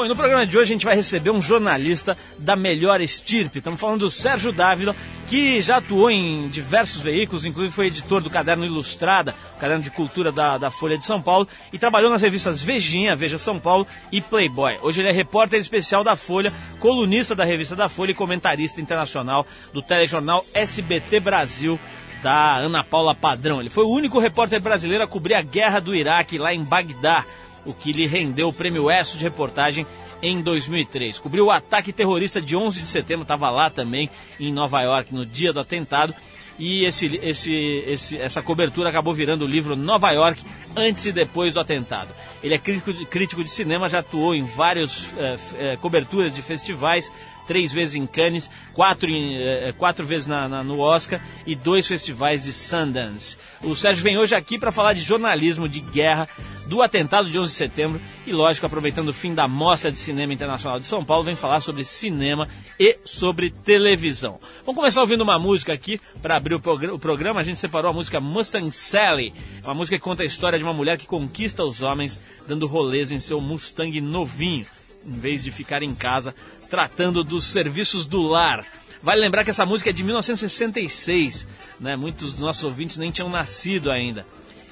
[0.00, 3.58] Bom, e no programa de hoje a gente vai receber um jornalista da melhor estirpe.
[3.58, 4.96] Estamos falando do Sérgio Dávila,
[5.28, 9.90] que já atuou em diversos veículos, inclusive foi editor do Caderno Ilustrada, o caderno de
[9.90, 13.86] cultura da, da Folha de São Paulo, e trabalhou nas revistas Vejinha, Veja São Paulo
[14.10, 14.78] e Playboy.
[14.80, 19.46] Hoje ele é repórter especial da Folha, colunista da revista da Folha e comentarista internacional
[19.70, 21.78] do telejornal SBT Brasil
[22.22, 23.60] da Ana Paula Padrão.
[23.60, 27.22] Ele foi o único repórter brasileiro a cobrir a guerra do Iraque lá em Bagdá,
[27.64, 29.86] o que lhe rendeu o prêmio ESSO de reportagem
[30.22, 31.18] em 2003.
[31.18, 35.24] Cobriu o ataque terrorista de 11 de setembro, estava lá também em Nova York no
[35.24, 36.14] dia do atentado.
[36.58, 37.54] E esse, esse,
[37.86, 40.44] esse, essa cobertura acabou virando o livro Nova York
[40.76, 42.10] antes e depois do atentado.
[42.42, 46.42] Ele é crítico de, crítico de cinema, já atuou em várias é, é, coberturas de
[46.42, 47.10] festivais,
[47.46, 52.44] três vezes em Cannes, quatro, eh, quatro vezes na, na, no Oscar e dois festivais
[52.44, 53.36] de Sundance.
[53.62, 56.26] O Sérgio vem hoje aqui para falar de jornalismo de guerra,
[56.66, 60.32] do atentado de 11 de setembro e, lógico, aproveitando o fim da Mostra de Cinema
[60.32, 62.48] Internacional de São Paulo, vem falar sobre cinema
[62.78, 64.38] e sobre televisão.
[64.64, 67.40] Vamos começar ouvindo uma música aqui para abrir o, progr o, programa.
[67.40, 70.72] A gente separou a música Mustang Sally, uma música que conta a história de uma
[70.72, 74.64] mulher que conquista os homens dando rolês em seu Mustang novinho,
[75.04, 76.34] em vez de ficar em casa
[76.70, 78.64] tratando dos serviços do lar.
[79.02, 81.46] Vale lembrar que essa música é de 1966,
[81.80, 81.96] né?
[81.96, 84.26] Muitos dos nossos ouvintes nem tinham nascido ainda.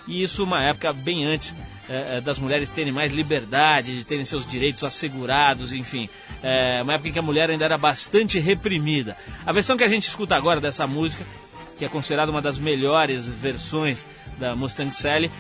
[0.07, 1.55] E isso uma época bem antes
[1.89, 6.09] é, das mulheres terem mais liberdade, de terem seus direitos assegurados, enfim.
[6.43, 9.17] É uma época em que a mulher ainda era bastante reprimida.
[9.45, 11.25] A versão que a gente escuta agora dessa música,
[11.79, 14.05] que é considerada uma das melhores versões
[14.39, 15.31] da Mustang Sally,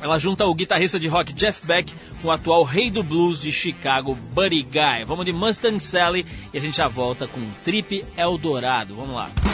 [0.00, 3.50] ela junta o guitarrista de rock Jeff Beck com o atual rei do blues de
[3.50, 5.04] Chicago, Buddy Guy.
[5.06, 8.94] Vamos de Mustang Sally e a gente já volta com Trip Eldorado.
[8.94, 9.45] Vamos lá.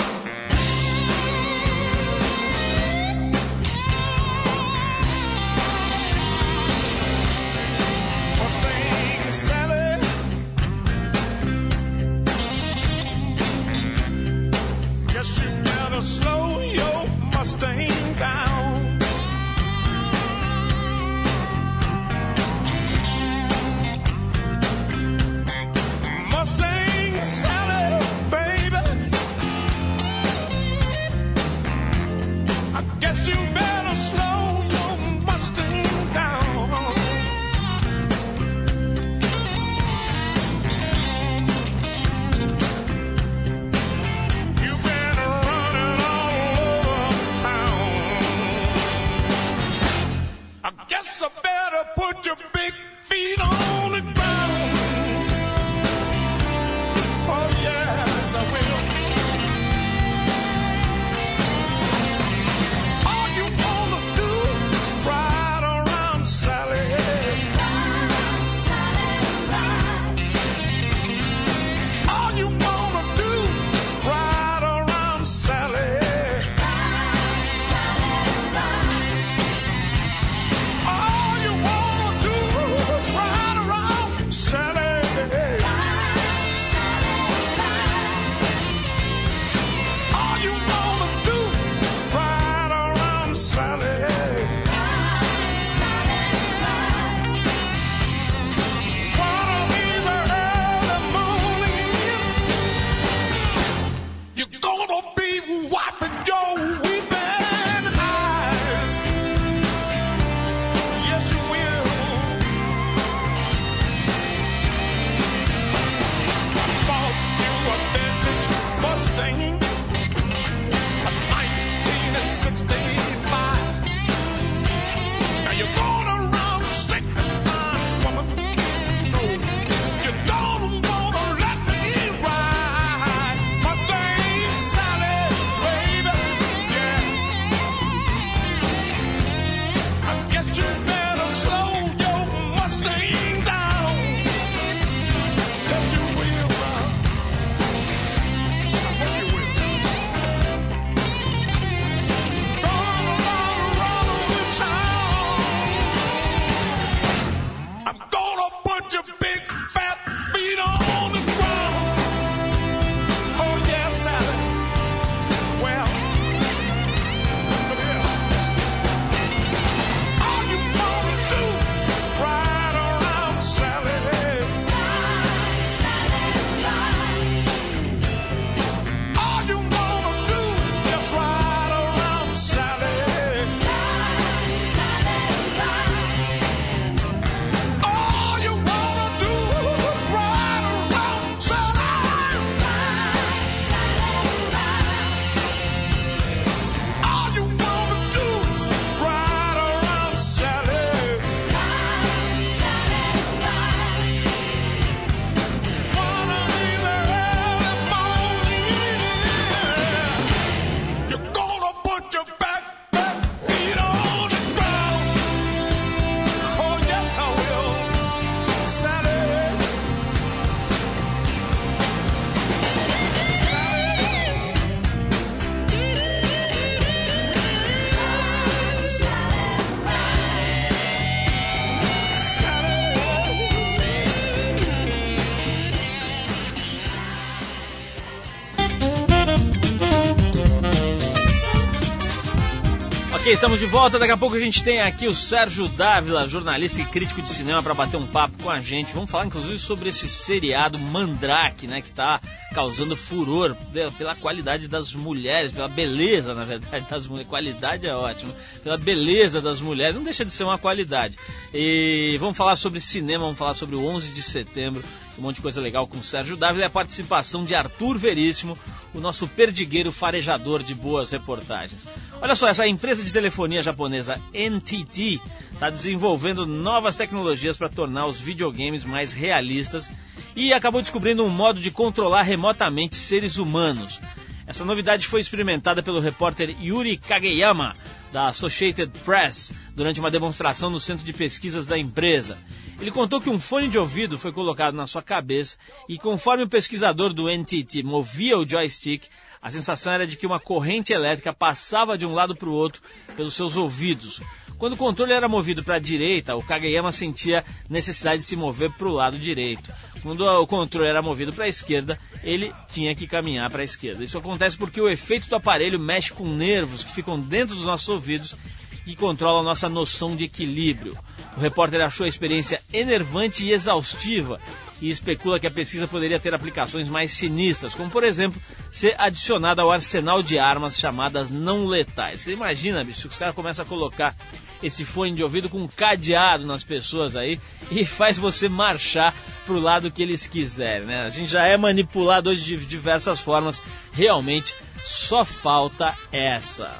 [243.32, 243.98] Estamos de volta.
[243.98, 247.62] Daqui a pouco a gente tem aqui o Sérgio Dávila, jornalista e crítico de cinema,
[247.62, 248.92] para bater um papo com a gente.
[248.92, 251.80] Vamos falar, inclusive, sobre esse seriado Mandrake, né?
[251.80, 252.20] Que está
[252.54, 253.56] causando furor
[253.96, 257.28] pela qualidade das mulheres, pela beleza, na verdade, das mulheres.
[257.28, 258.34] Qualidade é ótimo.
[258.62, 261.16] Pela beleza das mulheres, não deixa de ser uma qualidade.
[261.54, 264.84] E vamos falar sobre cinema, vamos falar sobre o 11 de setembro
[265.18, 268.58] um monte de coisa legal com o Sérgio Dávila e a participação de Arthur Veríssimo,
[268.94, 271.86] o nosso perdigueiro farejador de boas reportagens.
[272.20, 275.20] Olha só, essa empresa de telefonia japonesa NTT
[275.52, 279.90] está desenvolvendo novas tecnologias para tornar os videogames mais realistas
[280.36, 284.00] e acabou descobrindo um modo de controlar remotamente seres humanos.
[284.46, 287.76] Essa novidade foi experimentada pelo repórter Yuri Kageyama,
[288.12, 292.38] da Associated Press, durante uma demonstração no centro de pesquisas da empresa.
[292.82, 295.56] Ele contou que um fone de ouvido foi colocado na sua cabeça
[295.88, 299.04] e, conforme o pesquisador do NTT movia o joystick,
[299.40, 302.82] a sensação era de que uma corrente elétrica passava de um lado para o outro
[303.14, 304.20] pelos seus ouvidos.
[304.58, 308.72] Quando o controle era movido para a direita, o Kageyama sentia necessidade de se mover
[308.72, 309.72] para o lado direito.
[310.02, 314.02] Quando o controle era movido para a esquerda, ele tinha que caminhar para a esquerda.
[314.02, 317.88] Isso acontece porque o efeito do aparelho mexe com nervos que ficam dentro dos nossos
[317.88, 318.36] ouvidos
[318.84, 320.98] e controlam a nossa noção de equilíbrio.
[321.36, 324.38] O repórter achou a experiência enervante e exaustiva
[324.82, 329.62] e especula que a pesquisa poderia ter aplicações mais sinistras, como por exemplo ser adicionada
[329.62, 332.22] ao arsenal de armas chamadas não letais.
[332.22, 334.16] Você imagina, bicho, que os caras começam a colocar
[334.60, 337.40] esse fone de ouvido com um cadeado nas pessoas aí
[337.70, 339.14] e faz você marchar
[339.46, 341.02] pro lado que eles quiserem, né?
[341.02, 343.62] A gente já é manipulado hoje de diversas formas,
[343.92, 346.76] realmente só falta essa.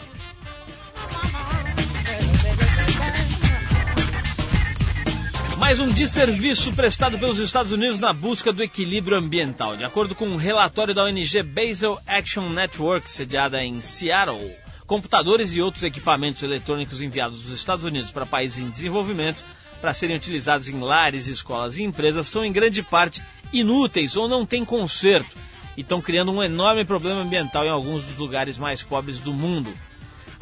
[5.63, 9.77] Mais um desserviço prestado pelos Estados Unidos na busca do equilíbrio ambiental.
[9.77, 14.57] De acordo com um relatório da ONG Basel Action Network, sediada em Seattle,
[14.89, 19.45] computadores e outros equipamentos eletrônicos enviados dos Estados Unidos para países em desenvolvimento
[19.81, 23.23] para serem utilizados em lares, escolas e empresas são em grande parte
[23.53, 25.37] inúteis ou não têm conserto
[25.77, 29.73] e estão criando um enorme problema ambiental em alguns dos lugares mais pobres do mundo.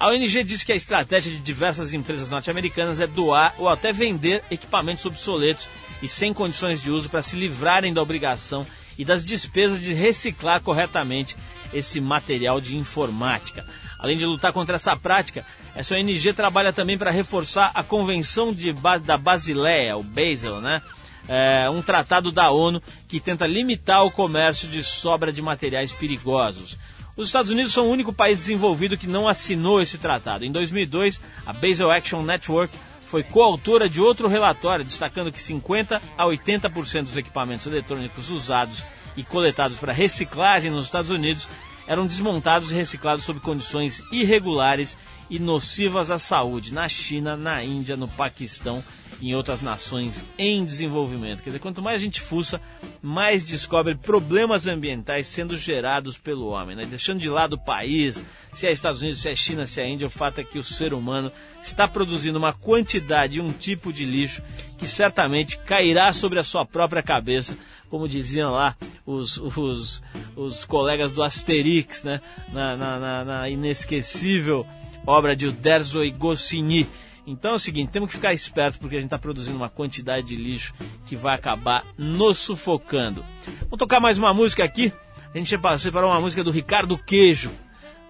[0.01, 4.43] A ONG diz que a estratégia de diversas empresas norte-americanas é doar ou até vender
[4.51, 5.69] equipamentos obsoletos
[6.01, 8.67] e sem condições de uso para se livrarem da obrigação
[8.97, 11.37] e das despesas de reciclar corretamente
[11.71, 13.63] esse material de informática.
[13.99, 15.45] Além de lutar contra essa prática,
[15.77, 18.73] essa ONG trabalha também para reforçar a Convenção de,
[19.05, 20.81] da Basileia, o Basel, né?
[21.29, 26.79] É, um tratado da ONU que tenta limitar o comércio de sobra de materiais perigosos.
[27.17, 30.45] Os Estados Unidos são o único país desenvolvido que não assinou esse tratado.
[30.45, 36.25] Em 2002, a Basel Action Network foi coautora de outro relatório destacando que 50 a
[36.25, 38.85] 80% dos equipamentos eletrônicos usados
[39.17, 41.49] e coletados para reciclagem nos Estados Unidos
[41.89, 44.97] eram desmontados e reciclados sob condições irregulares
[45.29, 48.83] e nocivas à saúde na China, na Índia, no Paquistão
[49.21, 51.43] em outras nações em desenvolvimento.
[51.43, 52.61] Quer dizer, quanto mais a gente fuça,
[53.03, 56.87] mais descobre problemas ambientais sendo gerados pelo homem, né?
[56.87, 60.07] deixando de lado o país, se é Estados Unidos, se é China, se é Índia,
[60.07, 61.31] o fato é que o ser humano
[61.63, 64.43] está produzindo uma quantidade e um tipo de lixo
[64.79, 67.57] que certamente cairá sobre a sua própria cabeça,
[67.91, 70.03] como diziam lá os, os,
[70.37, 72.21] os colegas do Asterix, né?
[72.53, 74.67] na, na, na, na inesquecível
[75.07, 76.87] obra de Uderzo Goscinny.
[77.31, 80.27] Então é o seguinte, temos que ficar esperto porque a gente está produzindo uma quantidade
[80.27, 80.75] de lixo
[81.07, 83.25] que vai acabar nos sufocando.
[83.69, 84.93] Vou tocar mais uma música aqui.
[85.33, 87.53] A gente separou uma música do Ricardo Queijo.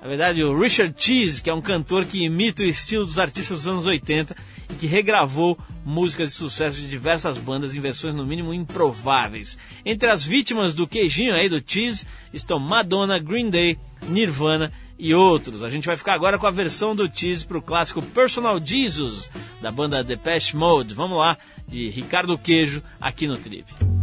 [0.00, 3.59] Na verdade, o Richard Cheese, que é um cantor que imita o estilo dos artistas
[3.59, 4.35] dos anos 80
[4.71, 9.59] e que regravou músicas de sucesso de diversas bandas em versões no mínimo improváveis.
[9.85, 15.62] Entre as vítimas do queijinho aí do Cheese estão Madonna, Green Day, Nirvana e outros.
[15.62, 19.30] A gente vai ficar agora com a versão do Tease para o clássico Personal Jesus,
[19.61, 20.95] da banda Depeche Mode.
[20.95, 24.00] Vamos lá, de Ricardo Queijo, aqui no Trip.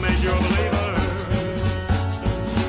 [0.00, 0.94] Believer.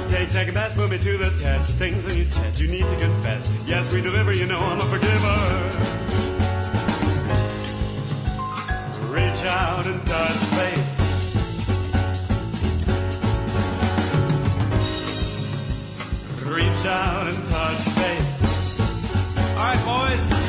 [0.10, 1.74] Take second best, put me to the test.
[1.76, 3.52] Things in your chest you need to confess.
[3.66, 5.38] Yes, we deliver, you know I'm a forgiver.
[9.14, 10.96] Reach out and touch faith.
[16.46, 18.26] Reach out and touch faith.
[19.52, 20.49] All right, boys.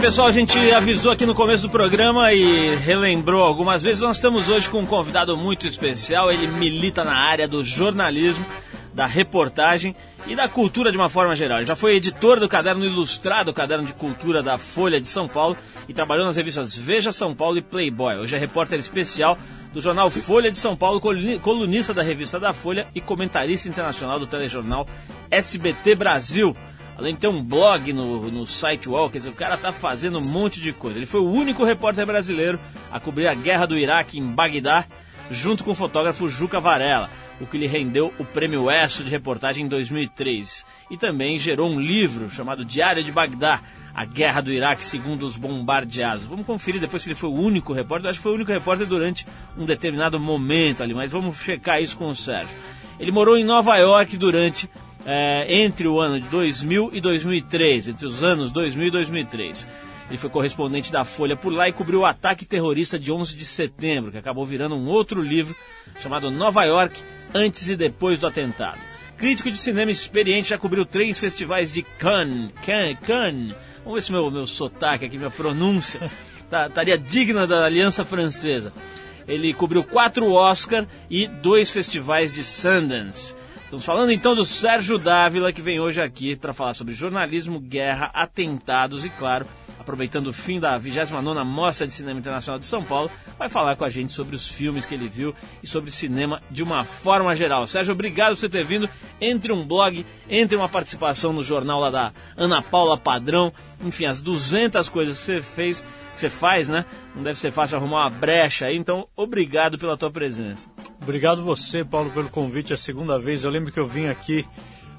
[0.00, 4.02] Pessoal, a gente avisou aqui no começo do programa e relembrou algumas vezes.
[4.02, 6.30] Nós estamos hoje com um convidado muito especial.
[6.30, 8.44] Ele milita na área do jornalismo,
[8.92, 9.94] da reportagem
[10.26, 11.58] e da cultura de uma forma geral.
[11.58, 15.56] Ele já foi editor do caderno Ilustrado, caderno de cultura da Folha de São Paulo,
[15.88, 18.16] e trabalhou nas revistas Veja São Paulo e Playboy.
[18.16, 19.38] Hoje é repórter especial
[19.72, 24.18] do jornal Folha de São Paulo, coluni- colunista da revista da Folha e comentarista internacional
[24.18, 24.86] do telejornal
[25.30, 26.54] SBT Brasil.
[26.96, 30.18] Além de ter um blog no, no site UOL, quer dizer, o cara tá fazendo
[30.18, 30.98] um monte de coisa.
[30.98, 34.84] Ele foi o único repórter brasileiro a cobrir a guerra do Iraque em Bagdá,
[35.30, 37.08] junto com o fotógrafo Juca Varela,
[37.40, 40.66] o que lhe rendeu o prêmio ESSO de reportagem em 2003.
[40.90, 43.62] E também gerou um livro chamado Diário de Bagdá,
[43.94, 46.24] a guerra do Iraque segundo os bombardeados.
[46.24, 48.10] Vamos conferir depois se ele foi o único repórter.
[48.10, 51.96] Acho que foi o único repórter durante um determinado momento ali, mas vamos checar isso
[51.96, 52.54] com o Sérgio.
[53.00, 54.68] Ele morou em Nova York durante
[55.06, 59.68] é, entre o ano de 2000 e 2003, entre os anos 2000 e 2003.
[60.08, 63.44] Ele foi correspondente da Folha por lá e cobriu o ataque terrorista de 11 de
[63.44, 65.54] setembro, que acabou virando um outro livro
[66.00, 67.00] chamado Nova York,
[67.32, 68.78] antes e depois do atentado.
[69.16, 72.50] Crítico de cinema experiente, já cobriu três festivais de Cannes.
[72.66, 73.54] Cannes, Cannes.
[73.84, 76.00] Vamos ver se meu, meu sotaque aqui, minha pronúncia,
[76.50, 78.72] tá- estaria digna da Aliança Francesa.
[79.26, 83.34] Ele cobriu quatro Oscar e dois festivais de Sundance.
[83.72, 88.10] Estamos falando então do Sérgio Dávila, que vem hoje aqui para falar sobre jornalismo, guerra,
[88.12, 89.46] atentados e, claro,
[89.80, 93.84] aproveitando o fim da 29ª Mostra de Cinema Internacional de São Paulo, vai falar com
[93.86, 97.66] a gente sobre os filmes que ele viu e sobre cinema de uma forma geral.
[97.66, 98.90] Sérgio, obrigado por você ter vindo.
[99.18, 104.20] Entre um blog, entre uma participação no jornal lá da Ana Paula Padrão, enfim, as
[104.20, 105.80] 200 coisas que você fez,
[106.12, 106.84] que você faz, né?
[107.16, 110.68] Não deve ser fácil arrumar uma brecha aí, então obrigado pela tua presença.
[111.02, 112.72] Obrigado você, Paulo, pelo convite.
[112.72, 113.42] É a segunda vez.
[113.42, 114.46] Eu lembro que eu vim aqui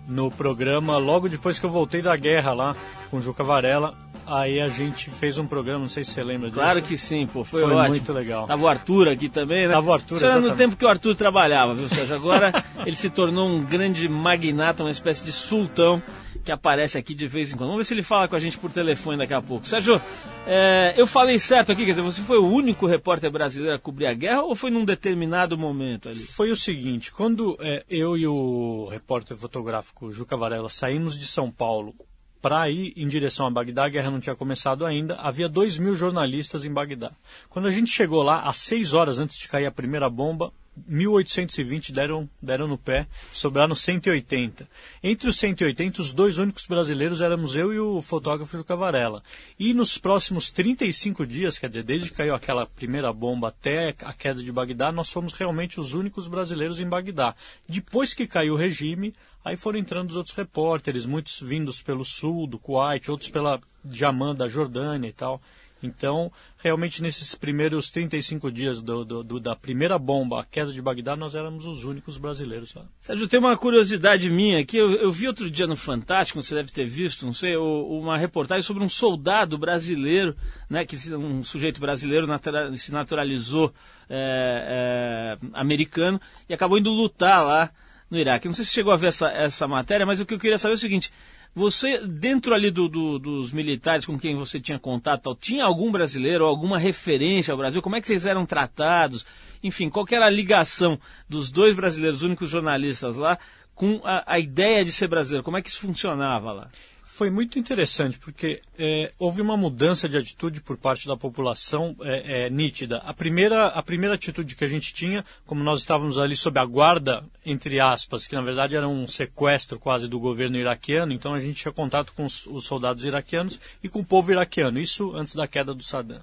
[0.06, 2.76] no programa logo depois que eu voltei da guerra lá
[3.10, 3.96] com o Juca Varela.
[4.26, 6.60] Aí a gente fez um programa, não sei se você lembra disso.
[6.60, 8.48] Claro que sim, pô, foi, Foi muito legal.
[8.48, 9.74] Tava o Arthur aqui também, né?
[9.74, 12.16] Tava o Arthur, Isso era no tempo que o Arthur trabalhava, viu, Sérgio?
[12.16, 12.52] Agora
[12.86, 16.02] ele se tornou um grande magnata, uma espécie de sultão
[16.44, 17.70] que aparece aqui de vez em quando.
[17.70, 19.68] Vamos ver se ele fala com a gente por telefone daqui a pouco.
[19.68, 20.02] Sérgio,
[20.46, 24.08] é, eu falei certo aqui, quer dizer, você foi o único repórter brasileiro a cobrir
[24.08, 26.20] a guerra ou foi num determinado momento ali?
[26.20, 31.50] Foi o seguinte, quando é, eu e o repórter fotográfico Juca Varela saímos de São
[31.50, 31.94] Paulo
[32.42, 35.96] para ir em direção a Bagdá, a guerra não tinha começado ainda, havia dois mil
[35.96, 37.14] jornalistas em Bagdá.
[37.48, 40.52] Quando a gente chegou lá, às seis horas antes de cair a primeira bomba,
[40.88, 44.68] 1820 deram, deram no pé, sobraram 180.
[45.04, 49.24] Entre os 180, os dois únicos brasileiros éramos eu e o fotógrafo Juca Varela.
[49.60, 54.14] E nos próximos 35 dias, quer dizer, desde que caiu aquela primeira bomba até a
[54.14, 57.36] queda de Bagdá, nós fomos realmente os únicos brasileiros em Bagdá.
[57.68, 59.14] Depois que caiu o regime,
[59.46, 64.34] aí foram entrando os outros repórteres, muitos vindos pelo sul, do Kuwait, outros pela Jamã
[64.34, 65.42] da Jordânia e tal.
[65.86, 70.82] Então, realmente nesses primeiros 35 dias do, do- do- da primeira bomba, a queda de
[70.82, 72.86] Bagdá, nós éramos os únicos brasileiros lá.
[73.02, 74.78] Sérgio, tem uma curiosidade minha aqui.
[74.78, 78.64] Eu, eu vi outro dia no Fantástico, você deve ter visto, não sei, uma reportagem
[78.64, 80.36] sobre um soldado brasileiro,
[80.70, 83.74] né, que um sujeito brasileiro natura- se naturalizou
[84.10, 87.72] é, é, americano e acabou indo lutar lá
[88.10, 88.48] no Iraque.
[88.48, 90.74] Não sei se chegou a ver essa, essa matéria, mas o que eu queria saber
[90.74, 91.12] é o seguinte.
[91.56, 96.46] Você, dentro ali do- do- dos militares com quem você tinha contato, tinha algum brasileiro,
[96.46, 97.82] alguma referência ao Brasil?
[97.82, 99.24] Como é que vocês eram tratados?
[99.64, 103.38] Enfim, qual era a ligação dos dois brasileiros, únicos jornalistas lá,
[103.76, 105.44] com a, a ideia de ser brasileiro?
[105.44, 106.70] Como é que isso funcionava lá?
[107.14, 112.46] Foi muito interessante, porque é, houve uma mudança de atitude por parte da população é,
[112.46, 112.98] é, nítida.
[113.06, 116.66] A primeira, a primeira atitude que a gente tinha, como nós estávamos ali sob a
[116.66, 121.40] guarda, entre aspas, que na verdade era um sequestro quase do governo iraquiano, então a
[121.40, 125.36] gente tinha contato com os, os soldados iraquianos e com o povo iraquiano, isso antes
[125.36, 126.20] da queda do Saddam.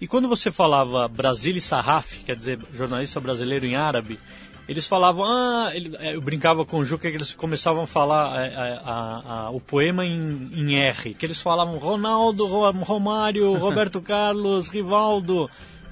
[0.00, 4.18] E quando você falava Brasília Sarraf, quer dizer, jornalista brasileiro em árabe,
[4.68, 8.38] eles falavam, ah, ele, é, eu brincava com o Juca que eles começavam a falar
[8.40, 13.54] é, é, a- a- o poema em, em R, que eles falavam Ronaldo, Ro- Romário,
[13.58, 15.48] Roberto Carlos, Rivaldo.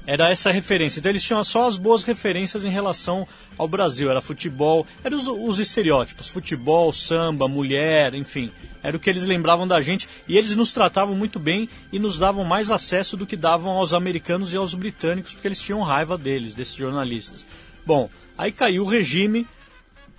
[0.08, 1.00] Era essa referência.
[1.00, 3.26] Então eles tinham só as boas referências em relação
[3.58, 4.08] ao Brasil.
[4.08, 8.52] Era futebol, eram os, os estereótipos: futebol, samba, mulher, enfim.
[8.84, 10.08] Era o que eles lembravam da gente.
[10.28, 13.92] E eles nos tratavam muito bem e nos davam mais acesso do que davam aos
[13.92, 17.44] americanos e aos britânicos, porque eles tinham raiva deles, desses jornalistas.
[17.84, 19.46] Bom, aí caiu o regime.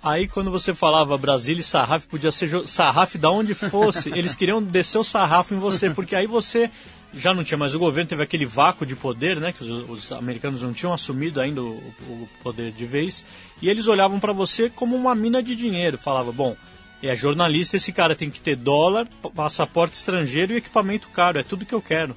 [0.02, 4.62] Aí quando você falava Brasília e sarraf, podia ser sarraf da onde fosse, eles queriam
[4.62, 6.70] descer o sarrafo em você, porque aí você
[7.12, 10.12] já não tinha mais o governo, teve aquele vácuo de poder, né, que os, os
[10.12, 13.24] americanos não tinham assumido ainda o, o poder de vez,
[13.60, 16.54] e eles olhavam para você como uma mina de dinheiro, falava, bom,
[17.02, 21.42] é jornalista, esse cara tem que ter dólar, pa- passaporte estrangeiro e equipamento caro, é
[21.42, 22.14] tudo que eu quero.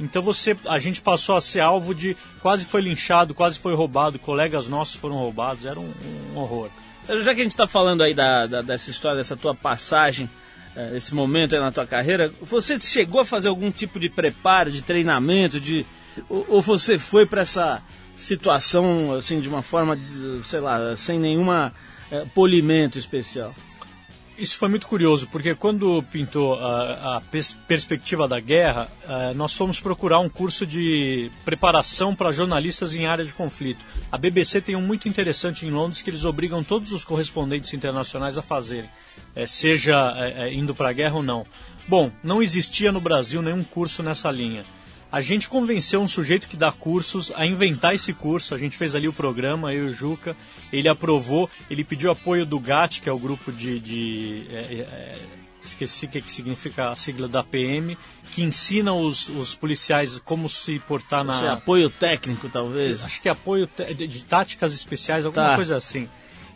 [0.00, 4.18] Então você, a gente passou a ser alvo de quase foi linchado, quase foi roubado,
[4.18, 5.92] colegas nossos foram roubados, era um,
[6.34, 6.68] um horror.
[7.06, 10.28] Já que a gente está falando aí da, da- dessa história, dessa tua passagem,
[10.74, 14.70] eh, esse momento aí na tua carreira, você chegou a fazer algum tipo de preparo,
[14.72, 15.84] de treinamento, de
[16.28, 17.82] ou, ou você foi para essa
[18.16, 19.98] situação assim de uma forma,
[20.42, 21.72] sei lá, sem nenhuma
[22.10, 23.54] eh, polimento especial?
[24.36, 29.54] Isso foi muito curioso, porque quando pintou a, a pers- perspectiva da guerra, eh, nós
[29.54, 33.84] fomos procurar um curso de preparação para jornalistas em área de conflito.
[34.10, 38.36] A BBC tem um muito interessante em Londres que eles obrigam todos os correspondentes internacionais
[38.36, 38.90] a fazerem,
[39.36, 41.46] eh, seja eh, indo para a guerra ou não.
[41.86, 44.64] Bom, não existia no Brasil nenhum curso nessa linha.
[45.14, 48.52] A gente convenceu um sujeito que dá cursos a inventar esse curso.
[48.52, 50.36] A gente fez ali o programa, eu e o Juca.
[50.72, 53.78] Ele aprovou, ele pediu apoio do GAT, que é o grupo de.
[53.78, 55.18] de é, é, é,
[55.62, 57.96] esqueci o que, que significa a sigla da PM,
[58.32, 61.36] que ensina os, os policiais como se portar na.
[61.36, 63.04] Esse apoio técnico, talvez?
[63.04, 65.54] Acho que é apoio de, de táticas especiais, alguma Tá.
[65.54, 66.08] coisa assim.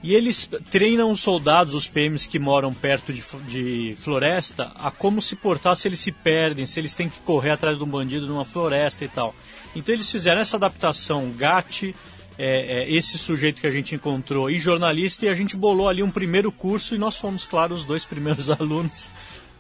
[0.03, 5.21] E eles treinam os soldados, os PMs que moram perto de, de floresta, a como
[5.21, 8.27] se portar se eles se perdem, se eles têm que correr atrás de um bandido
[8.27, 9.35] numa floresta e tal.
[9.75, 11.95] Então eles fizeram essa adaptação GAT,
[12.39, 16.01] é, é, esse sujeito que a gente encontrou e jornalista, e a gente bolou ali
[16.01, 19.11] um primeiro curso e nós fomos, claro, os dois primeiros alunos.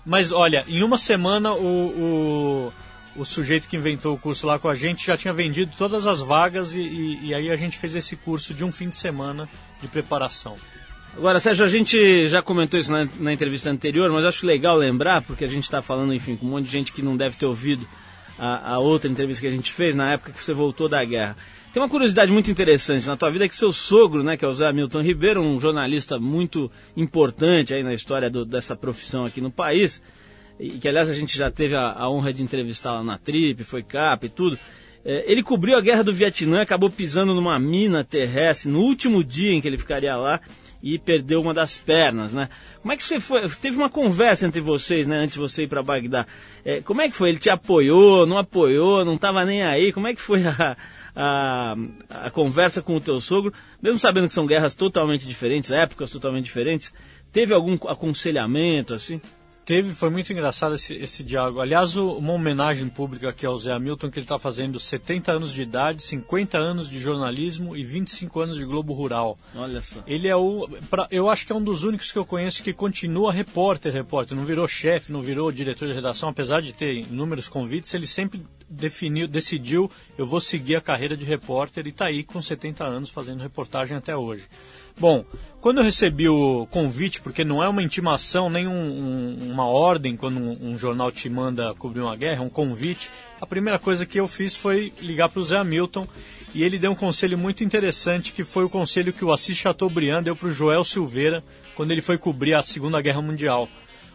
[0.06, 2.72] Mas olha, em uma semana o, o,
[3.18, 6.20] o sujeito que inventou o curso lá com a gente já tinha vendido todas as
[6.20, 9.48] vagas e, e- e aí a gente fez esse curso de um fim de semana
[9.82, 10.56] de preparação.
[11.16, 15.22] Agora, Sérgio, a gente já comentou isso na, na entrevista anterior, mas acho legal lembrar,
[15.22, 17.46] porque a gente está falando, enfim, com um monte de gente que não deve ter
[17.46, 17.86] ouvido
[18.38, 21.36] a, a outra entrevista que a gente fez na época que você voltou da guerra.
[21.72, 24.48] Tem uma curiosidade muito interessante na tua vida é que seu sogro, né, que é
[24.48, 29.40] o Zé Hamilton Ribeiro, um jornalista muito importante aí na história do- dessa profissão aqui
[29.40, 30.00] no país,
[30.58, 33.62] e que aliás a gente já teve a, a honra de entrevistá lá na Trip,
[33.64, 34.58] foi capa e tudo.
[35.04, 39.52] É, ele cobriu a guerra do Vietnã, acabou pisando numa mina terrestre no último dia
[39.52, 40.40] em que ele ficaria lá
[40.82, 42.48] e perdeu uma das pernas, né?
[42.80, 43.48] Como é que você foi?
[43.48, 46.26] Teve uma conversa entre vocês, né, antes de você ir para Bagdá.
[46.64, 47.30] É, como é que foi?
[47.30, 49.92] Ele te apoiou, não apoiou, não estava nem aí?
[49.92, 50.76] Como é que foi a,
[51.16, 51.76] a,
[52.08, 56.44] a conversa com o teu sogro, mesmo sabendo que são guerras totalmente diferentes, épocas totalmente
[56.44, 56.92] diferentes?
[57.32, 59.20] Teve algum aconselhamento assim?
[59.68, 61.60] Teve, foi muito engraçado esse, esse diálogo.
[61.60, 65.60] Aliás, uma homenagem pública aqui ao Zé Hamilton, que ele está fazendo 70 anos de
[65.60, 69.36] idade, 50 anos de jornalismo e 25 anos de Globo Rural.
[69.54, 70.02] Olha só.
[70.06, 70.66] Ele é o.
[70.88, 74.34] pra- eu acho que é um dos únicos que eu conheço que continua repórter, repórter.
[74.34, 78.42] Não virou chefe, não virou diretor de redação, apesar de ter inúmeros convites, ele sempre
[78.70, 83.10] definiu, decidiu, eu vou seguir a carreira de repórter e está aí com 70 anos
[83.10, 84.44] fazendo reportagem até hoje.
[85.00, 85.24] Bom,
[85.60, 90.16] quando eu recebi o convite, porque não é uma intimação, nem um- um- uma ordem
[90.16, 93.08] quando um, um jornal te manda cobrir uma guerra, é um convite,
[93.40, 96.06] a primeira coisa que eu fiz foi ligar para o Zé Hamilton
[96.52, 100.22] e ele deu um conselho muito interessante, que foi o conselho que o Assis Chateaubriand
[100.24, 101.44] deu para o Joel Silveira
[101.76, 103.68] quando ele foi cobrir a Segunda Guerra Mundial.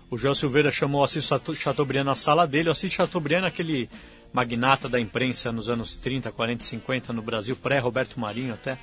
[0.10, 2.67] O Joel Silveira chamou o Assis Chateau- Chateaubriand na sala dele.
[2.69, 3.89] O Assis Chateaubriand é aquele
[4.34, 8.78] magnata da imprensa nos anos 30, 40, 50 no Brasil, pré-Roberto Marinho até.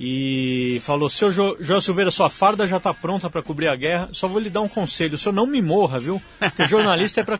[0.00, 4.08] E falou: Seu Jo- Silveira, sua farda já está pronta para cobrir a guerra.
[4.12, 6.20] Só vou lhe dar um conselho: o senhor não me morra, viu?
[6.38, 7.38] Porque jornalista é para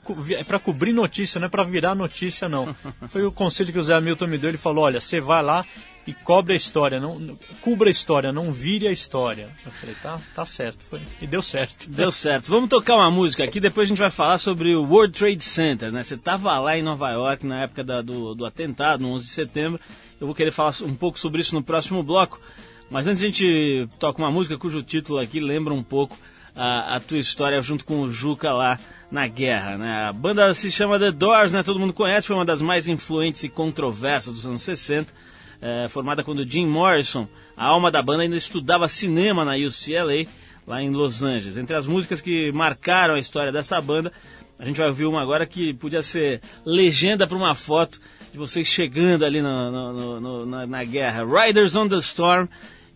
[0.57, 2.75] é cobrir notícia, não é para virar notícia, não.
[3.09, 4.51] Foi o conselho que o Zé Hamilton me deu.
[4.51, 5.65] Ele falou: Olha, você vai lá
[6.07, 9.49] e cobre a história, não, não- cubra a história, não vire a história.
[9.65, 10.85] Eu falei: Tá, tá certo.
[10.85, 11.89] Foi, e deu certo.
[11.91, 12.49] Deu certo.
[12.49, 15.91] Vamos tocar uma música aqui, depois a gente vai falar sobre o World Trade Center,
[15.91, 16.03] né?
[16.03, 19.31] Você estava lá em Nova York na época da- do, do atentado, no 11 de
[19.33, 19.81] setembro.
[20.23, 22.41] Eu vou querer falar um pouco sobre isso no próximo bloco.
[22.89, 26.17] Mas antes a gente toca uma música cujo título aqui lembra um pouco
[26.55, 28.79] a, a tua história junto com o Juca lá
[29.11, 30.05] na guerra, né?
[30.05, 31.65] A banda se chama The Doors, né?
[31.65, 35.13] Todo mundo conhece, foi uma das mais influentes e controversas dos anos 60,
[35.61, 40.25] eh, formada quando Jim Morrison A alma da banda ainda estudava cinema na UCLA,
[40.65, 41.57] lá em Los Angeles.
[41.57, 44.13] Entre as músicas que marcaram a história dessa banda,
[44.57, 48.01] a gente vai ouvir uma agora que podia ser legenda para uma foto
[48.33, 51.23] de vocês chegando ali no, no, no, na, na, guerra.
[51.23, 52.49] Riders on the Storm.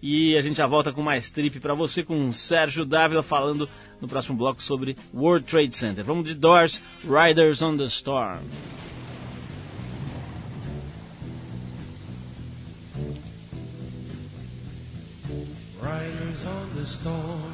[0.02, 3.68] E a gente já volta com mais trip para você com o Sérgio Dávila falando
[4.00, 6.04] no próximo bloco sobre World Trade Center.
[6.04, 8.40] Vamos de Doors, Riders on the Storm.
[15.80, 17.52] Riders on the storm.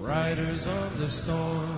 [0.00, 1.76] Riders on the storm.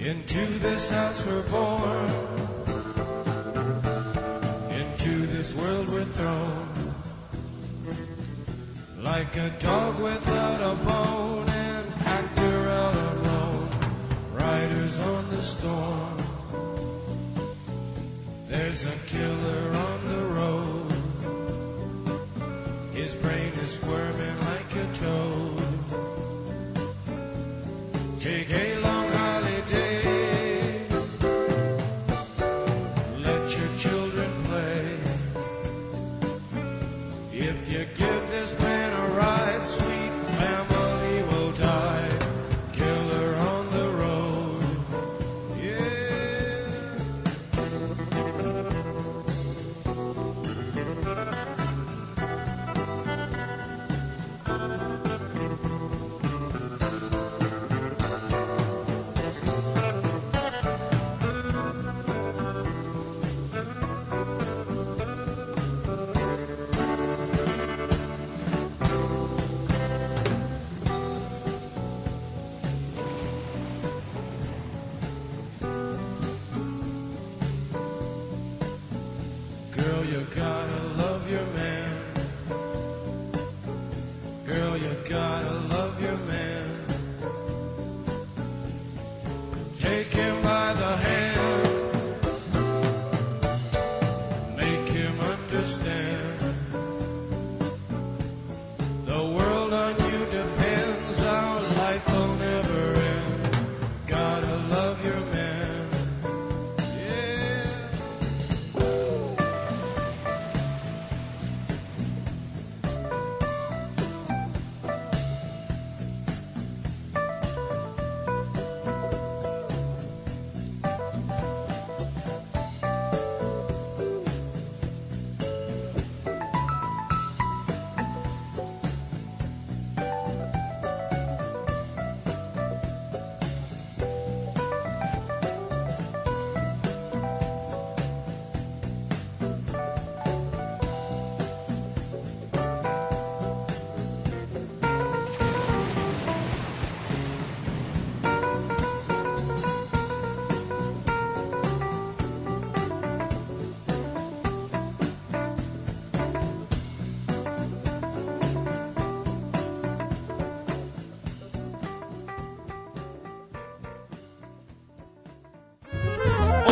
[0.00, 2.10] Into this house we're born.
[4.70, 6.68] Into this world we're thrown.
[9.02, 13.68] Like a dog without a bone, an actor out alone.
[14.34, 16.16] Riders on the storm.
[18.46, 20.92] There's a killer on the road.
[22.92, 25.64] His brain is squirming like a toad.
[28.20, 28.50] Take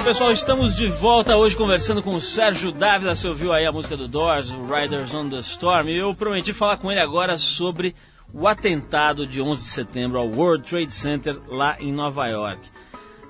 [0.07, 3.13] pessoal, estamos de volta hoje conversando com o Sérgio Dávila.
[3.13, 5.89] Você ouviu aí a música do Doors, Riders on the Storm.
[5.89, 7.93] E eu prometi falar com ele agora sobre
[8.33, 12.61] o atentado de 11 de setembro ao World Trade Center lá em Nova York.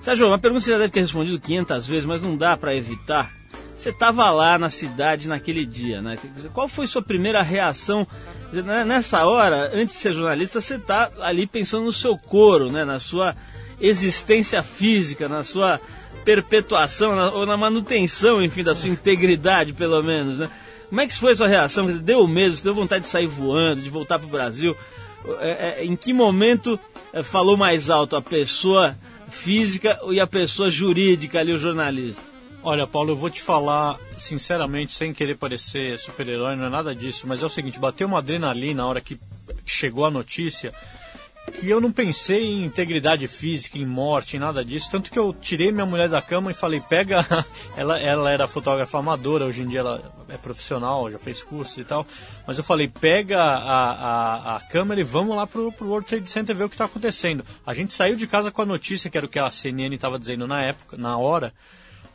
[0.01, 2.75] Sérgio, uma pergunta que você já deve ter respondido 500 vezes, mas não dá para
[2.75, 3.31] evitar.
[3.75, 6.15] Você estava lá na cidade naquele dia, né?
[6.53, 8.05] Qual foi sua primeira reação?
[8.53, 12.85] Né, Nessa hora, antes de ser jornalista, você está ali pensando no seu coro, né?
[12.85, 13.35] Na sua
[13.81, 15.81] existência física, na sua
[16.27, 20.49] perpetuação ou na manutenção, enfim, da sua integridade, pelo menos, né?
[20.89, 21.85] Como é que foi a sua reação?
[21.85, 22.53] Dizer, Deu medo?
[22.53, 24.75] Você deu vontade de sair voando, de voltar para o Brasil?
[25.39, 26.77] É, é, em que momento
[27.13, 28.97] é, falou mais alto a pessoa
[29.29, 32.21] física e a pessoa jurídica ali, o jornalista?
[32.61, 37.25] Olha, Paulo, eu vou te falar sinceramente, sem querer parecer super-herói, não é nada disso,
[37.25, 39.17] mas é o seguinte, bateu uma adrenalina na hora que
[39.65, 40.73] chegou a notícia,
[41.51, 45.33] que eu não pensei em integridade física, em morte, em nada disso, tanto que eu
[45.33, 47.25] tirei minha mulher da cama e falei, pega,
[47.75, 51.83] ela, ela era fotógrafa amadora, hoje em dia ela é profissional, já fez curso e
[51.83, 52.05] tal,
[52.45, 56.29] mas eu falei, pega a, a, a câmera e vamos lá pro, pro World Trade
[56.29, 57.43] Center ver o que está acontecendo.
[57.65, 60.19] A gente saiu de casa com a notícia, que era o que a CNN estava
[60.19, 61.53] dizendo na época, na hora,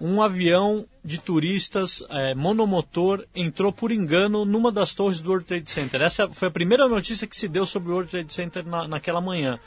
[0.05, 5.71] um avião de turistas eh, monomotor entrou por engano numa das torres do World Trade
[5.71, 6.03] Center.
[6.03, 9.21] Essa foi a primeira notícia que se deu sobre o World Trade Center na, naquela
[9.21, 9.61] manhã.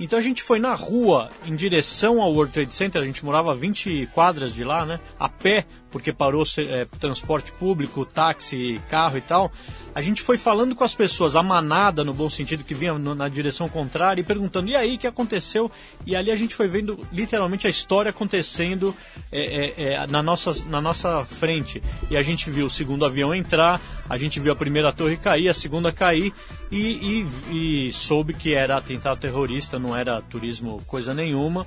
[0.00, 3.52] Então a gente foi na rua em direção ao World Trade Center, a gente morava
[3.52, 4.98] a 20 quadras de lá, né?
[5.20, 9.52] A pé, porque parou é, transporte público, táxi, carro e tal.
[9.94, 13.28] A gente foi falando com as pessoas, a manada, no bom sentido, que vinha na
[13.28, 15.70] direção contrária, e perguntando, e aí, o que aconteceu?
[16.04, 18.94] E ali a gente foi vendo literalmente a história acontecendo
[19.30, 21.80] é, é, é, na, nossa, na nossa frente.
[22.10, 25.48] E a gente viu o segundo avião entrar, a gente viu a primeira torre cair,
[25.48, 26.32] a segunda cair,
[26.72, 31.64] e, e, e soube que era atentado terrorista, não era turismo coisa nenhuma.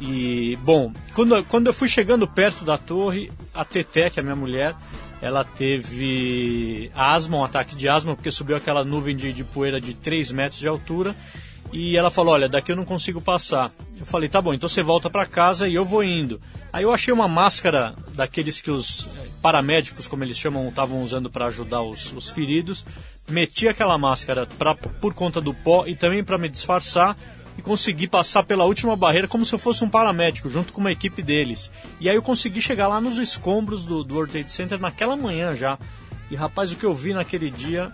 [0.00, 4.24] E, bom, quando, quando eu fui chegando perto da torre, a Teté, que é a
[4.24, 4.76] minha mulher,
[5.26, 9.92] ela teve asma, um ataque de asma, porque subiu aquela nuvem de, de poeira de
[9.92, 11.16] 3 metros de altura.
[11.72, 13.72] E ela falou: Olha, daqui eu não consigo passar.
[13.98, 16.40] Eu falei: Tá bom, então você volta para casa e eu vou indo.
[16.72, 21.28] Aí eu achei uma máscara daqueles que os eh, paramédicos, como eles chamam, estavam usando
[21.28, 22.84] para ajudar os, os, feridos.
[23.28, 27.16] Meti aquela máscara pra, por conta do pó e também para me disfarçar
[27.58, 30.92] e consegui passar pela última barreira como se eu fosse um paramédico, junto com uma
[30.92, 31.70] equipe deles.
[32.00, 35.54] E aí eu consegui chegar lá nos escombros do, do World Trade Center naquela manhã
[35.54, 35.78] já.
[36.30, 37.92] E rapaz, o que eu vi naquele dia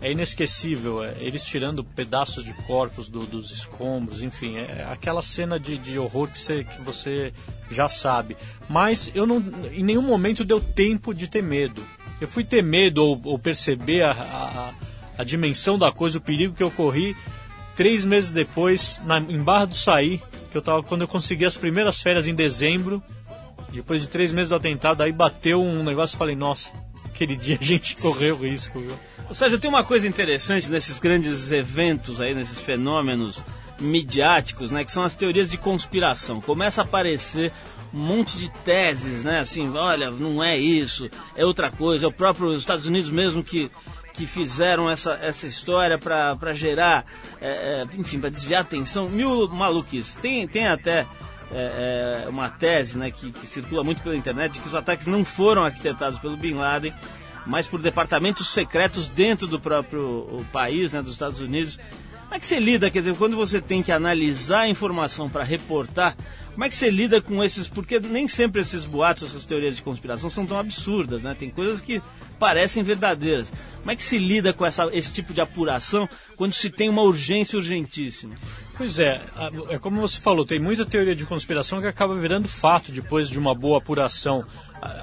[0.00, 1.02] é inesquecível.
[1.02, 5.98] É, eles tirando pedaços de corpos do, dos escombros, enfim, é aquela cena de, de
[5.98, 7.32] horror que você, que você
[7.70, 8.36] já sabe.
[8.68, 11.82] Mas eu não, em nenhum momento deu tempo de ter medo.
[12.20, 14.74] Eu fui ter medo ou, ou perceber a, a,
[15.18, 17.16] a dimensão da coisa, o perigo que eu corri
[17.76, 21.56] Três meses depois, na, em Barra do Saí, que eu tava quando eu consegui as
[21.56, 23.02] primeiras férias em dezembro,
[23.72, 26.72] depois de três meses do atentado, aí bateu um negócio e falei, nossa,
[27.04, 28.78] aquele dia a gente correu risco.
[28.78, 28.96] Viu?
[29.28, 33.42] Ou seja, tem uma coisa interessante nesses grandes eventos aí, nesses fenômenos
[33.80, 36.40] midiáticos, né, que são as teorias de conspiração.
[36.40, 37.52] Começa a aparecer
[37.92, 42.12] um monte de teses, né, assim, olha, não é isso, é outra coisa, é o
[42.12, 43.70] próprio Estados Unidos mesmo que
[44.14, 47.04] que fizeram essa, essa história para gerar,
[47.40, 47.48] é,
[47.82, 49.08] é, enfim, para desviar a atenção.
[49.08, 50.14] Mil maluquices.
[50.14, 51.04] Tem, tem até
[51.52, 55.08] é, é, uma tese né, que, que, circula muito pela internet de que os ataques
[55.08, 56.94] não foram arquitetados pelo Bin Laden,
[57.44, 61.78] mas por departamentos secretos dentro do próprio país, né, dos Estados Unidos.
[62.34, 65.44] Como é que você lida, quer dizer, quando você tem que analisar a informação para
[65.44, 66.16] reportar,
[66.52, 69.82] como é que você lida com esses, porque nem sempre esses boatos, essas teorias de
[69.82, 71.32] conspiração são tão absurdas, né?
[71.38, 72.02] Tem coisas que
[72.36, 73.52] parecem verdadeiras.
[73.78, 77.02] Como é que se lida com essa, esse tipo de apuração quando se tem uma
[77.02, 78.34] urgência urgentíssima?
[78.76, 79.24] Pois é,
[79.70, 83.38] é como você falou, tem muita teoria de conspiração que acaba virando fato depois de
[83.38, 84.44] uma boa apuração.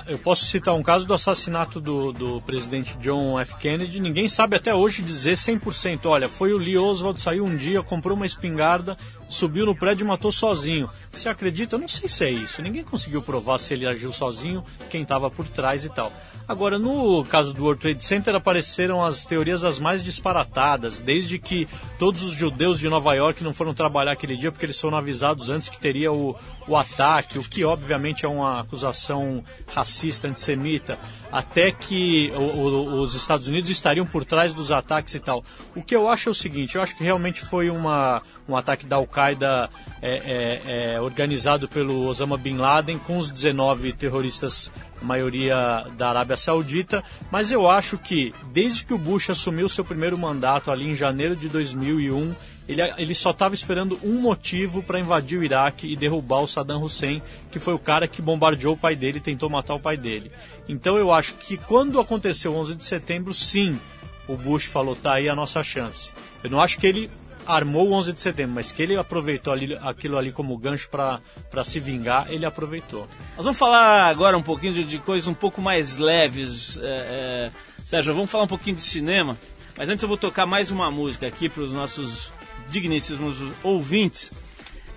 [0.07, 3.55] Eu posso citar um caso do assassinato do, do presidente John F.
[3.55, 3.99] Kennedy.
[3.99, 6.05] Ninguém sabe até hoje dizer 100%.
[6.05, 8.97] Olha, foi o Lee Oswald, saiu um dia, comprou uma espingarda,
[9.29, 10.89] subiu no prédio e matou sozinho.
[11.12, 11.75] Você acredita?
[11.75, 12.62] Eu não sei se é isso.
[12.62, 16.12] Ninguém conseguiu provar se ele agiu sozinho, quem estava por trás e tal.
[16.47, 21.65] Agora, no caso do World Trade Center, apareceram as teorias as mais disparatadas, desde que
[21.97, 25.49] todos os judeus de Nova York não foram trabalhar aquele dia porque eles foram avisados
[25.49, 26.36] antes que teria o,
[26.67, 29.41] o ataque, o que obviamente é uma acusação
[29.73, 30.97] racista, antissemita,
[31.31, 35.43] até que o, o, os Estados Unidos estariam por trás dos ataques e tal.
[35.75, 38.86] O que eu acho é o seguinte, eu acho que realmente foi uma, um ataque
[38.86, 39.69] da Al-Qaeda
[40.01, 46.38] é, é, é, organizado pelo Osama Bin Laden com os 19 terroristas maioria da Arábia
[46.38, 50.95] Saudita, mas eu acho que desde que o Bush assumiu seu primeiro mandato ali em
[50.95, 52.36] janeiro de 2001,
[52.67, 56.82] ele, ele só estava esperando um motivo para invadir o Iraque e derrubar o Saddam
[56.84, 57.21] Hussein,
[57.52, 60.32] que foi o cara que bombardeou o pai dele e tentou matar o pai dele.
[60.69, 63.80] Então eu acho que quando aconteceu o 11 de setembro, sim,
[64.28, 66.12] o Bush falou, tá aí a nossa chance.
[66.43, 67.10] Eu não acho que ele
[67.45, 71.63] armou o 11 de setembro, mas que ele aproveitou ali, aquilo ali como gancho para
[71.63, 73.08] se vingar, ele aproveitou.
[73.36, 76.78] Nós vamos falar agora um pouquinho de, de coisas um pouco mais leves.
[76.78, 77.50] É, é,
[77.84, 79.38] Sérgio, vamos falar um pouquinho de cinema,
[79.78, 82.32] mas antes eu vou tocar mais uma música aqui para os nossos
[82.71, 84.31] digníssimos ouvintes.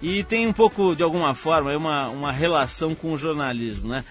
[0.00, 4.04] E tem um pouco, de alguma forma, uma, uma relação com o jornalismo, né?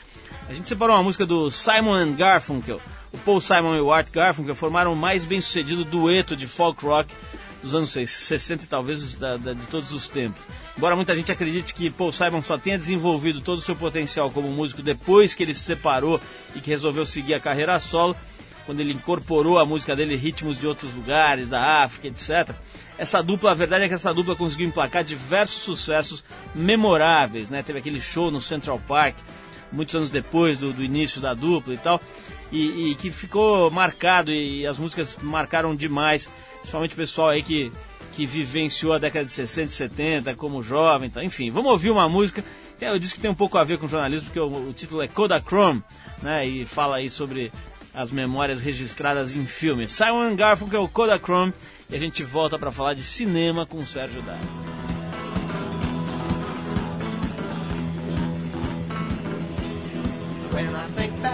[0.47, 2.81] A gente separou uma música do Simon Garfunkel.
[3.11, 7.13] O Paul Simon e o Art Garfunkel formaram o mais bem-sucedido dueto de folk rock
[7.61, 10.43] dos anos 60 e talvez da, da, de todos os tempos.
[10.75, 14.49] Embora muita gente acredite que Paul Simon só tenha desenvolvido todo o seu potencial como
[14.49, 16.19] músico depois que ele se separou
[16.55, 18.15] e que resolveu seguir a carreira solo,
[18.65, 22.55] quando ele incorporou a música dele ritmos de outros lugares, da África, etc.
[22.97, 26.23] Essa dupla, a verdade é que essa dupla conseguiu emplacar diversos sucessos
[26.55, 27.63] memoráveis, né?
[27.63, 29.17] Teve aquele show no Central Park,
[29.71, 31.99] muitos anos depois do, do início da dupla e tal,
[32.51, 36.29] e, e que ficou marcado e, e as músicas marcaram demais
[36.63, 37.71] principalmente o pessoal aí que,
[38.13, 41.23] que vivenciou a década de 60 e 70 como jovem, tá?
[41.23, 42.43] enfim, vamos ouvir uma música.
[42.81, 45.07] Eu disse que tem um pouco a ver com jornalismo, porque o, o título é
[45.07, 45.81] Kodachrome,
[46.21, 46.45] né?
[46.45, 47.49] E fala aí sobre
[47.93, 49.87] as memórias registradas em filme.
[49.87, 51.53] Simon Garfunkel, Kodachrome
[51.89, 54.73] e a gente volta para falar de cinema com o Sérgio Dário.
[60.53, 61.32] When I think back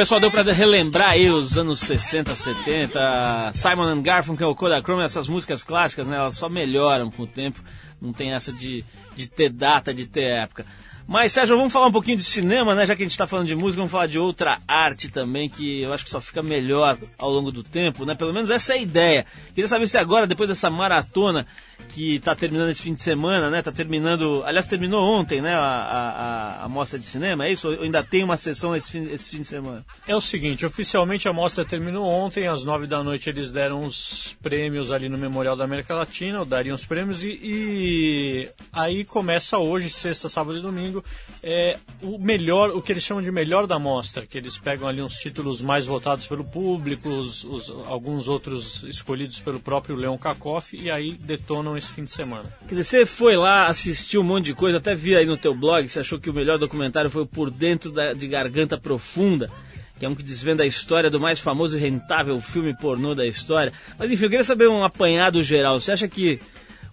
[0.00, 6.06] pessoal, deu pra relembrar aí os anos 60, 70, Simon Garfunkel, Kodachrome, essas músicas clássicas,
[6.06, 6.16] né?
[6.16, 7.60] Elas só melhoram com o tempo,
[8.00, 8.82] não tem essa de,
[9.14, 10.64] de ter data, de ter época.
[11.06, 12.86] Mas, Sérgio, vamos falar um pouquinho de cinema, né?
[12.86, 15.82] Já que a gente está falando de música, vamos falar de outra arte também, que
[15.82, 18.14] eu acho que só fica melhor ao longo do tempo, né?
[18.14, 19.26] Pelo menos essa é a ideia.
[19.48, 21.46] Queria saber se agora, depois dessa maratona
[21.88, 23.58] que está terminando esse fim de semana, né?
[23.60, 25.54] Está terminando, aliás, terminou ontem, né?
[25.54, 27.68] A, a, a, mostra de cinema, é isso?
[27.68, 29.84] Ou ainda tem uma sessão esse fim, esse fim de semana?
[30.06, 34.36] É o seguinte, oficialmente a mostra terminou ontem, às nove da noite eles deram os
[34.42, 39.90] prêmios ali no Memorial da América Latina, dariam os prêmios e, e aí começa hoje,
[39.90, 41.04] sexta, sábado e domingo,
[41.42, 45.02] é, o melhor, o que eles chamam de melhor da mostra, que eles pegam ali
[45.02, 50.76] uns títulos mais votados pelo público, os, os- alguns outros escolhidos pelo próprio Leon Kakoff
[50.76, 52.44] e aí detonam esse fim de semana.
[52.62, 55.54] Quer dizer, você foi lá, assistiu um monte de coisa, até vi aí no teu
[55.54, 59.50] blog, você achou que o melhor documentário foi o Por Dentro da- de Garganta Profunda,
[59.98, 63.26] que é um que desvenda a história do mais famoso e rentável filme pornô da
[63.26, 63.72] história.
[63.98, 65.78] Mas enfim, eu queria saber um apanhado geral.
[65.78, 66.40] Você acha que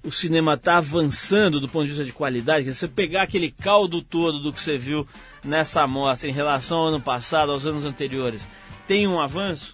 [0.03, 2.63] o cinema está avançando do ponto de vista de qualidade?
[2.65, 5.07] Quer dizer, você pegar aquele caldo todo do que você viu
[5.43, 8.45] nessa amostra em relação ao ano passado, aos anos anteriores,
[8.85, 9.73] tem um avanço?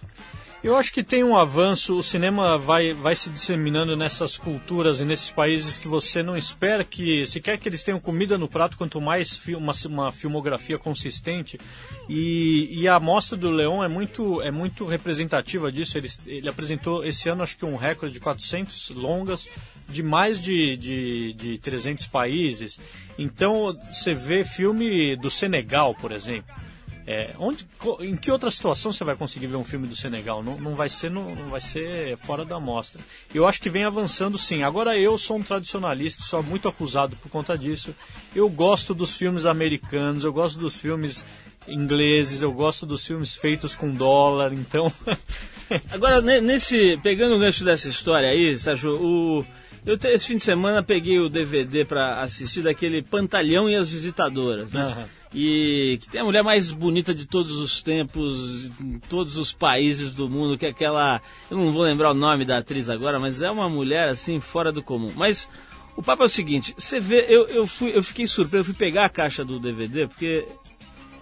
[0.64, 5.04] Eu acho que tem um avanço, o cinema vai, vai se disseminando nessas culturas e
[5.04, 8.78] nesses países que você não espera que, se quer que eles tenham comida no prato,
[8.78, 11.60] quanto mais fi- uma, uma filmografia consistente.
[12.08, 15.98] E, e a amostra do Leon é muito, é muito representativa disso.
[15.98, 19.50] Ele, ele apresentou esse ano, acho que um recorde de 400 longas
[19.86, 22.80] de mais de, de, de 300 países.
[23.18, 26.63] Então, você vê filme do Senegal, por exemplo
[27.06, 27.66] É, onde,
[28.00, 30.42] em que outra situação você vai conseguir ver um filme do Senegal?
[30.42, 33.00] Não, não vai ser no- não vai ser fora da mostra.
[33.34, 34.62] Eu acho que vem avançando sim.
[34.62, 37.94] Agora eu sou um tradicionalista, sou muito acusado por conta disso.
[38.34, 41.22] Eu gosto dos filmes americanos, eu gosto dos filmes
[41.68, 44.90] ingleses, eu gosto dos filmes feitos com dólar, então
[45.92, 46.98] Agora, ne- nesse.
[47.02, 49.44] Pegando o gancho dessa história aí, Sérgio, o.
[49.86, 54.72] Eu esse fim de semana peguei o DVD pra assistir daquele Pantalhão e as Visitadoras,
[54.72, 54.80] né?
[54.80, 55.08] Aham.
[55.34, 60.12] E que tem a mulher mais bonita de todos os tempos, em todos os países
[60.12, 61.20] do mundo, que é aquela.
[61.50, 64.70] Eu não vou lembrar o nome da atriz agora, mas é uma mulher assim, fora
[64.70, 65.12] do comum.
[65.16, 65.48] Mas
[65.96, 68.74] o papo é o seguinte: você vê, eu, eu, fui, eu fiquei surpreso, eu fui
[68.74, 70.46] pegar a caixa do DVD, porque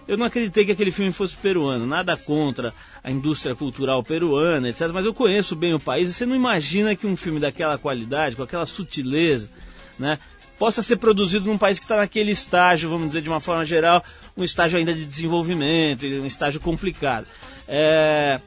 [0.07, 4.89] eu não acreditei que aquele filme fosse peruano, nada contra a indústria cultural peruana, etc.
[4.93, 8.35] Mas eu conheço bem o país e você não imagina que um filme daquela qualidade,
[8.35, 9.49] com aquela sutileza,
[9.97, 10.19] né,
[10.59, 14.03] possa ser produzido num país que está naquele estágio, vamos dizer de uma forma geral,
[14.37, 17.25] um estágio ainda de desenvolvimento, um estágio complicado.
[17.67, 18.39] É,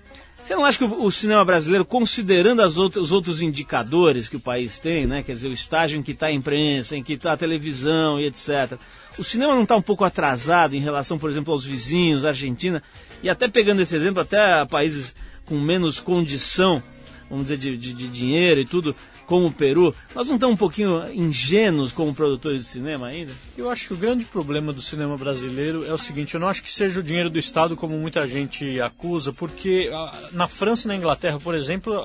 [0.44, 4.40] Você não acha que o cinema brasileiro, considerando as outras, os outros indicadores que o
[4.40, 5.22] país tem, né?
[5.22, 8.26] Quer dizer, o estágio em que está a imprensa, em que está a televisão e
[8.26, 8.78] etc.
[9.18, 12.80] O cinema não está um pouco atrasado em relação, por exemplo, aos vizinhos, Argentina,
[13.22, 15.14] e até pegando esse exemplo, até países
[15.46, 16.80] com menos condição,
[17.28, 18.94] vamos dizer, de, de- de dinheiro e tudo,
[19.26, 23.32] como o Peru, nós não estamos um pouquinho ingênuos como produtores de cinema ainda?
[23.58, 26.62] Eu acho que o grande problema do cinema brasileiro é o seguinte: eu não acho
[26.62, 30.88] que seja o dinheiro do Estado como muita gente acusa, porque ah, na França e
[30.88, 32.00] na Inglaterra, por exemplo, a,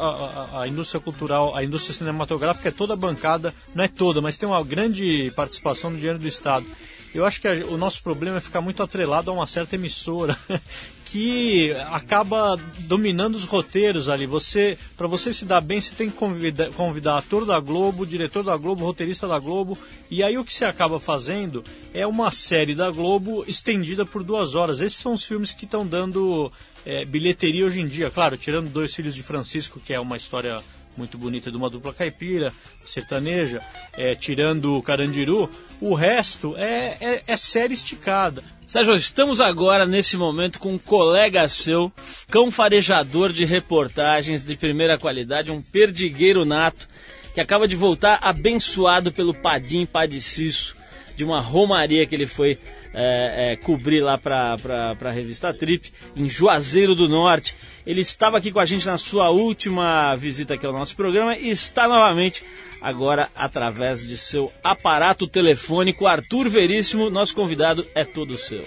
[0.57, 4.49] a- a indústria cultural, a indústria cinematográfica é toda bancada, não é toda, mas tem
[4.49, 6.65] uma grande participação do dinheiro do Estado.
[7.13, 10.38] Eu acho que a- o nosso problema é ficar muito atrelado a uma certa emissora
[11.12, 12.55] que acaba
[12.88, 14.26] dominando os roteiros ali.
[14.26, 18.45] Você, para você se dar bem, você tem que convidar, convidar ator da Globo, diretor
[18.45, 19.78] da Globo, roteirista da Globo,
[20.09, 24.55] e aí o que você acaba fazendo é uma série da Globo estendida por duas
[24.55, 24.80] horas.
[24.80, 26.49] Esses são os filmes que estão dando
[26.86, 28.09] é, bilheteria hoje em dia.
[28.09, 30.64] Claro, tirando Dois Filhos de Francisco, que é uma história
[30.97, 32.53] muito bonita de uma dupla caipira,
[32.85, 33.61] sertaneja,
[33.93, 38.43] é, tirando o Carandiru, o resto é, é, é série esticada.
[38.67, 41.91] Sérgio, estamos agora nesse momento com um colega seu,
[42.29, 46.87] cão farejador de reportagens de primeira qualidade, um perdigueiro nato,
[47.33, 50.75] que acaba de voltar abençoado pelo Padim Padiciço,
[51.15, 52.57] de uma romaria que ele foi
[52.93, 54.57] é, é, cobrir lá para
[54.99, 57.55] a revista Trip, em Juazeiro do Norte.
[57.85, 61.49] Ele estava aqui com a gente na sua última visita aqui ao nosso programa e
[61.49, 62.43] está novamente
[62.81, 66.07] agora através de seu aparato telefônico.
[66.07, 68.63] Arthur Veríssimo, nosso convidado é todo seu.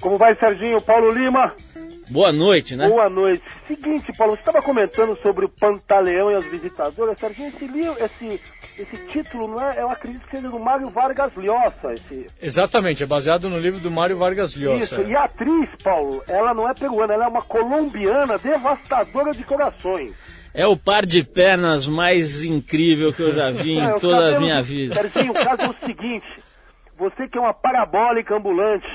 [0.00, 0.80] Como vai, Serginho?
[0.80, 1.54] Paulo Lima?
[2.10, 2.88] Boa noite, né?
[2.88, 3.42] Boa noite.
[3.66, 7.18] Seguinte, Paulo, você estava comentando sobre o Pantaleão e as Visitadoras.
[7.18, 8.40] Serginho, esse livro, esse,
[8.78, 11.92] esse título, não é, eu acredito que seja do Mário Vargas Llosa.
[11.92, 14.78] Esse, Exatamente, é baseado no livro do Mário Vargas Llosa.
[14.78, 15.00] isso.
[15.02, 20.14] E a atriz, Paulo, ela não é peruana, ela é uma colombiana devastadora de corações.
[20.54, 24.36] É o par de pernas mais incrível que eu já vi É, em os toda
[24.36, 24.94] a minha vida.
[24.94, 26.26] Serginho, o caso é o seguinte:
[26.98, 28.86] você que é uma parabólica ambulante,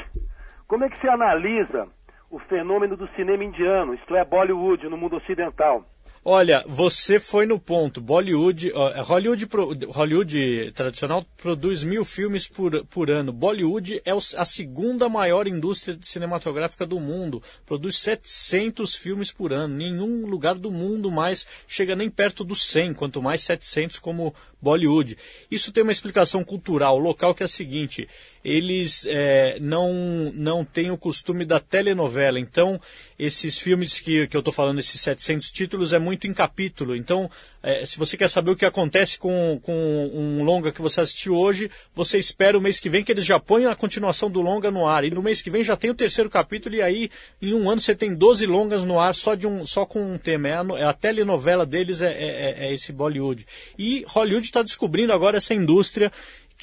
[0.68, 1.88] como é que você analisa
[2.34, 5.86] o fenômeno do cinema indiano, isto é, Bollywood, no mundo ocidental?
[6.26, 8.00] Olha, você foi no ponto.
[8.00, 8.72] Bollywood,
[9.04, 9.46] Hollywood,
[9.90, 13.34] Hollywood tradicional produz mil filmes por, por ano.
[13.34, 17.44] Bollywood é a segunda maior indústria cinematográfica do mundo.
[17.66, 19.76] Produz 700 filmes por ano.
[19.76, 25.18] Nenhum lugar do mundo mais chega nem perto dos 100, quanto mais 700 como Bollywood.
[25.52, 28.08] Isso tem uma explicação cultural local que é a seguinte:
[28.44, 29.94] eles é, não,
[30.34, 32.40] não têm o costume da telenovela.
[32.40, 32.80] Então,
[33.18, 36.96] esses filmes que, que eu estou falando, esses 700 títulos, é muito em capítulo.
[36.96, 37.30] Então,
[37.62, 39.74] é, se você quer saber o que acontece com, com
[40.14, 43.40] um longa que você assistiu hoje, você espera o mês que vem que eles já
[43.40, 45.06] ponham a continuação do longa no ar.
[45.06, 47.10] E no mês que vem já tem o terceiro capítulo, e aí,
[47.42, 50.18] em um ano, você tem 12 longas no ar só, de um, só com um
[50.18, 50.50] tema.
[50.50, 53.46] É a, é a telenovela deles é, é- é esse Bollywood.
[53.78, 56.12] E Hollywood está descobrindo agora essa indústria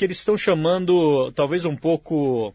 [0.00, 2.54] que eles estão chamando, talvez um pouco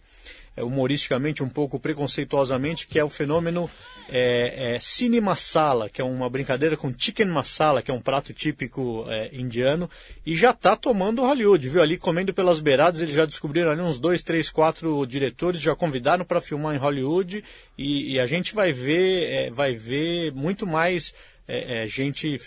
[0.58, 3.70] é, humoristicamente, um pouco preconceituosamente, que é o fenômeno
[4.10, 8.34] é, é, cine masala, que é uma brincadeira com chicken masala, que é um prato
[8.34, 9.88] típico é, indiano,
[10.26, 11.84] e já está tomando Hollywood, viu?
[11.84, 16.26] Ali comendo pelas beiradas, eles já descobriram ali uns dois, três, quatro diretores, já convidaram
[16.26, 17.44] para filmar em Hollywood,
[17.78, 21.14] e, e a gente vai ver, é, vai ver muito mais
[21.48, 22.40] é, gente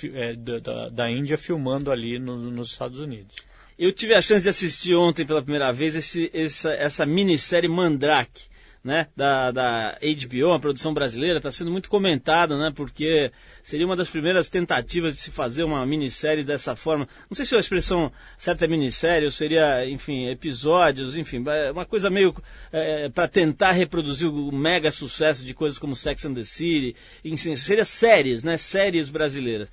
[0.61, 3.47] da- da Índia filmando ali no- nos Estados Unidos.
[3.79, 8.49] Eu tive a chance de assistir ontem pela primeira vez esse- essa, essa minissérie Mandrake,
[8.83, 13.31] né, da, da HBO, a produção brasileira, está sendo muito comentada, né, porque
[13.62, 17.07] seria uma das primeiras tentativas de se fazer uma minissérie dessa forma.
[17.31, 21.85] Não sei se a expressão certa é minissérie ou seria, enfim, episódios, enfim, é uma
[21.85, 22.35] coisa meio
[22.72, 27.55] é, para tentar reproduzir o mega sucesso de coisas como Sex and the City, enfim,
[27.55, 29.70] seria séries, né, séries brasileiras.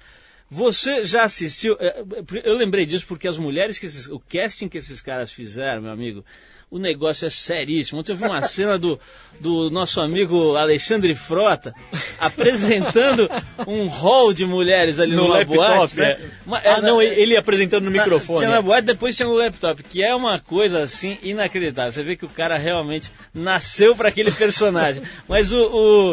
[0.49, 1.75] Você já assistiu?
[1.79, 2.03] é,
[2.43, 5.91] Eu lembrei disso porque as mulheres que esses, o casting que esses caras fizeram, meu
[5.91, 6.23] amigo,
[6.69, 7.99] o negócio é seríssimo.
[7.99, 8.99] Ontem eu vi uma cena do,
[9.39, 11.73] do nosso amigo Alexandre Frota
[12.19, 13.29] apresentando
[13.67, 16.11] um hall de mulheres ali No numa laptop, boate, né?
[16.11, 16.29] é.
[16.45, 18.39] Uma- Ah, é, não, ele apresentando no na- microfone.
[18.39, 18.61] Tinha na é.
[18.61, 21.91] boate, depois tinha no laptop, que é uma coisa assim inacreditável.
[21.91, 25.03] Você vê que o cara realmente nasceu para aquele personagem.
[25.27, 25.63] Mas o,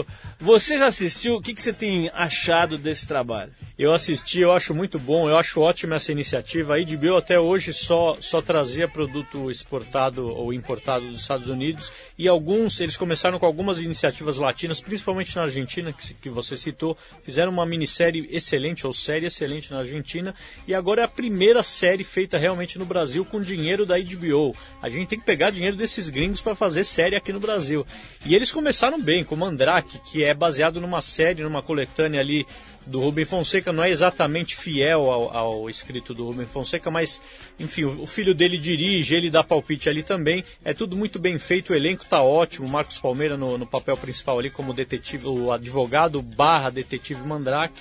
[0.01, 0.07] o-
[0.41, 1.37] você já assistiu?
[1.37, 3.53] O que, que você tem achado desse trabalho?
[3.83, 6.77] Eu assisti, eu acho muito bom, eu acho ótima essa iniciativa.
[6.77, 12.29] A HBO até hoje só, só trazia produto exportado ou importado dos Estados Unidos e
[12.29, 17.51] alguns, eles começaram com algumas iniciativas latinas, principalmente na Argentina, que, que você citou, fizeram
[17.51, 20.33] uma minissérie excelente ou série excelente na Argentina
[20.65, 24.55] e agora é a primeira série feita realmente no Brasil com dinheiro da HBO.
[24.81, 27.85] A gente tem que pegar dinheiro desses gringos para fazer série aqui no Brasil.
[28.25, 32.47] E eles começaram bem, com Mandrake, que é baseado numa série, numa coletânea ali
[32.87, 37.21] do Rubem Fonseca não é exatamente fiel ao, ao escrito do Rubem Fonseca, mas
[37.59, 40.45] enfim, o, o filho dele dirige, ele dá palpite ali também.
[40.65, 42.69] É tudo muito bem feito, o elenco tá ótimo.
[42.69, 47.81] Marcos Palmeira no, no papel principal ali como detetive, o advogado barra detetive Mandrake.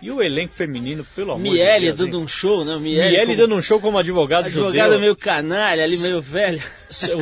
[0.00, 1.98] E o elenco feminino, pelo amor Miele de Deus.
[1.98, 2.24] dando hein?
[2.24, 2.76] um show, né?
[2.76, 5.00] Miele como- dando um show como advogado, advogado judeu.
[5.00, 6.60] meio canalha, ali meio velho.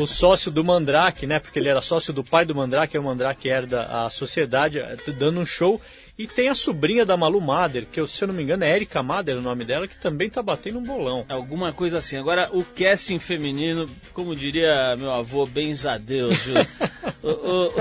[0.00, 1.38] o sócio do Mandrake, né?
[1.38, 4.96] Porque ele era sócio do pai do Mandrake, e o Mandrake herda a sociedade, eh,
[5.18, 5.78] dando um show.
[6.20, 8.76] E tem a sobrinha da Malu Mader, que eu, se eu não me engano é
[8.76, 11.24] Erika Mader o nome dela, que também tá batendo um bolão.
[11.30, 12.18] Alguma coisa assim.
[12.18, 16.52] Agora, o casting feminino, como diria meu avô, bens a Deus, Ju.
[17.24, 17.72] o, o-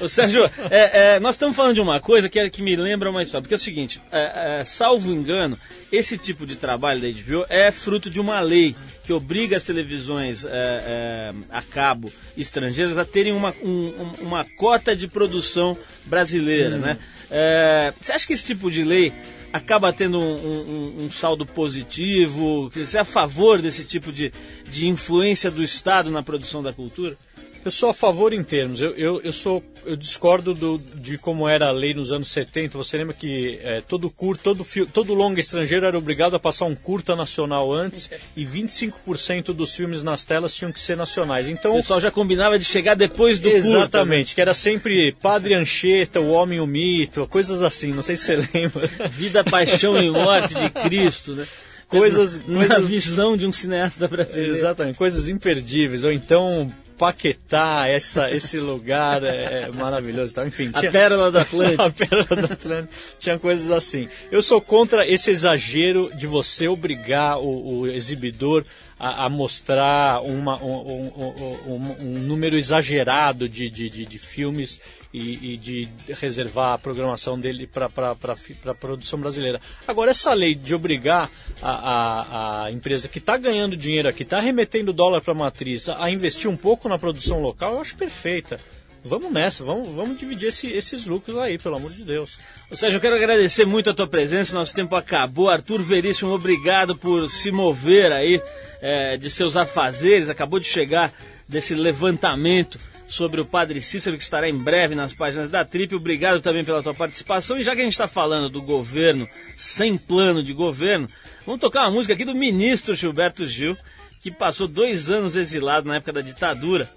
[0.00, 3.10] o Sérgio, é, é, nós estamos falando de uma coisa que, é- que me lembra
[3.10, 3.42] uma história.
[3.42, 5.58] Porque é o seguinte, é, é, salvo engano,
[5.92, 8.74] esse tipo de trabalho da HBO é fruto de uma lei
[9.04, 14.94] que obriga as televisões é, a cabo estrangeiras a terem uma, um- um- uma cota
[14.94, 15.76] de produção
[16.06, 16.98] brasileira, né?
[17.30, 19.12] É, você acha que esse tipo de lei
[19.52, 22.70] acaba tendo um, um- um saldo positivo?
[22.74, 24.32] Você é a favor desse tipo de,
[24.70, 27.16] de influência do Estado na produção da cultura?
[27.64, 28.80] Eu sou a favor em termos.
[28.80, 32.76] Eu, eu, eu sou eu discordo do, de como era a lei nos anos 70.
[32.78, 36.74] Você lembra que eh, todo curto, todo todo longa estrangeiro era obrigado a passar um
[36.74, 41.46] curta nacional antes e 25% dos filmes nas telas tinham que ser nacionais.
[41.46, 43.68] O Então pessoal já combinava de chegar depois do curta, né?
[43.78, 48.16] Exatamente, que era sempre Padre Anchieta, o Homem e o Mito, coisas assim, não sei
[48.16, 48.86] se você lembra.
[49.10, 51.46] Vida, paixão e morte de Cristo, né?
[51.88, 54.54] Coisas- na coisas- visão de um cineasta brasileiro.
[54.54, 60.46] Exatamente, coisas imperdíveis, ou então Paquetá, essa, esse lugar é, é maravilhoso tal.
[60.46, 61.82] Enfim, A pérola do Atlântico.
[61.82, 62.92] a pérola do Atlântico.
[63.18, 64.06] Tinha coisas assim.
[64.30, 68.64] Eu sou contra esse exagero de você obrigar o, o exibidor
[68.98, 74.18] a, a mostrar uma- um, um- um- um- um número exagerado de, de, de- de
[74.18, 74.78] filmes
[75.12, 75.88] e, e de
[76.20, 79.60] reservar a programação dele para a produção brasileira.
[79.86, 81.28] Agora, essa lei de obrigar
[81.60, 85.88] a, a- a empresa que está ganhando dinheiro aqui, está remetendo dólar para a matriz,
[85.88, 88.58] a, investir um pouco na produção local, eu acho perfeita.
[89.02, 92.38] Vamos nessa, vamos, vamos dividir esse- esses lucros aí, pelo amor de Deus.
[92.70, 95.48] Ou seja, eu quero agradecer muito a tua presença, nosso tempo acabou.
[95.48, 98.40] Arthur Veríssimo, obrigado por se mover aí
[98.82, 100.28] eh, de seus afazeres.
[100.28, 101.12] Acabou de chegar
[101.48, 102.78] desse levantamento
[103.10, 105.94] sobre o Padre Cícero, que estará em breve nas páginas da Trip.
[105.94, 107.58] Obrigado também pela tua participação.
[107.58, 111.08] E já que a gente está falando do governo sem plano de governo,
[111.44, 113.76] vamos tocar uma música aqui do ministro Gilberto Gil,
[114.20, 116.88] que passou dois anos exilado na época da ditadura.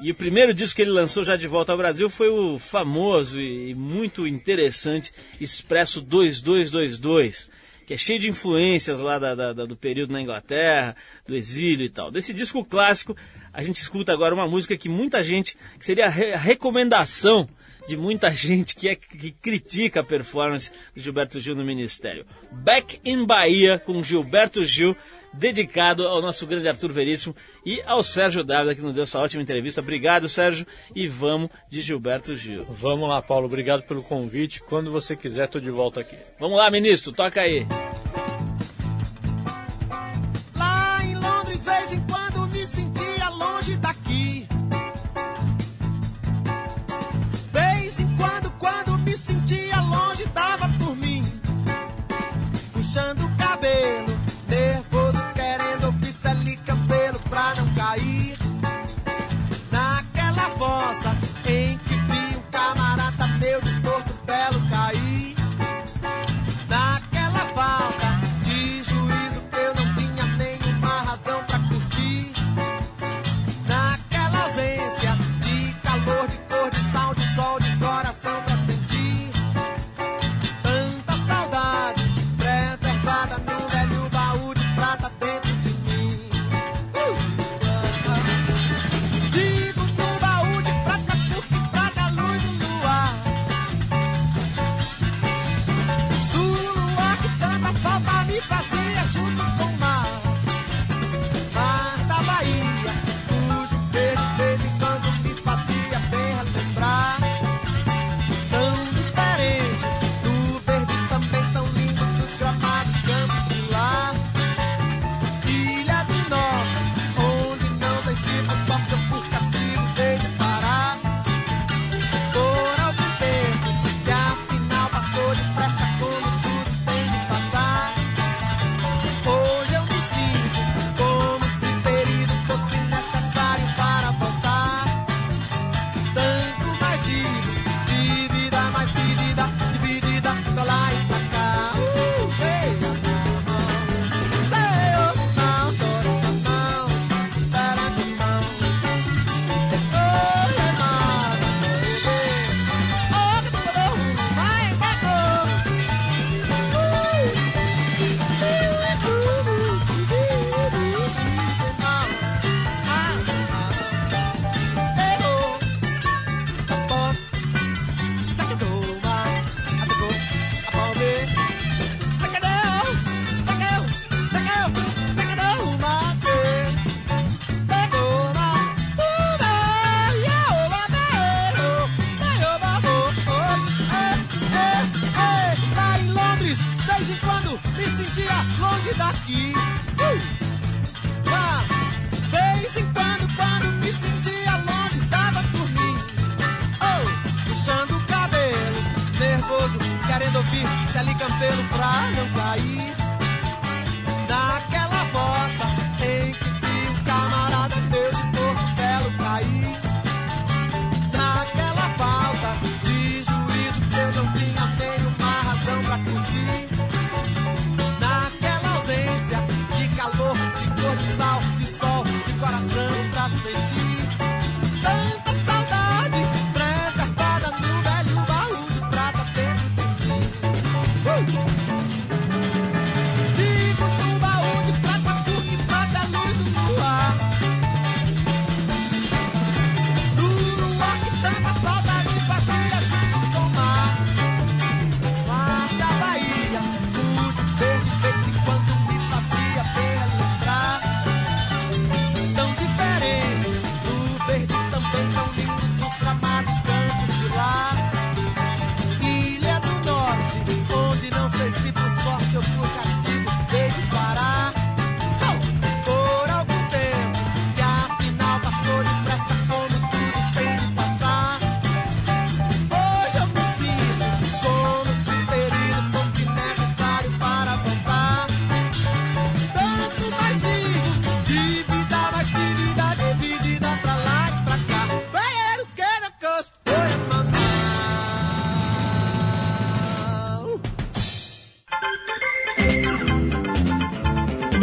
[0.00, 3.40] E o primeiro disco que ele lançou já de volta ao Brasil foi o famoso
[3.40, 7.50] e muito interessante Expresso 2222,
[7.88, 10.94] que é cheio de influências lá da- da- do período na Inglaterra,
[11.26, 12.10] do exílio e tal.
[12.10, 13.16] Desse disco clássico,
[13.50, 17.48] a gente escuta agora uma música que muita gente, que seria a, re- a recomendação
[17.88, 22.26] de muita gente que, é, que critica a performance do Gilberto Gil no Ministério.
[22.52, 24.94] Back in Bahia, com Gilberto Gil,
[25.32, 29.42] dedicado ao nosso grande Arthur Veríssimo e ao Sérgio Dávila, que nos deu essa ótima
[29.42, 29.80] entrevista.
[29.80, 32.64] Obrigado, Sérgio, e vamos de Gilberto Gil.
[32.68, 34.62] Vamos lá, Paulo, obrigado pelo convite.
[34.62, 36.16] Quando você quiser, estou de volta aqui.
[36.38, 37.66] Vamos lá, ministro, toca aí.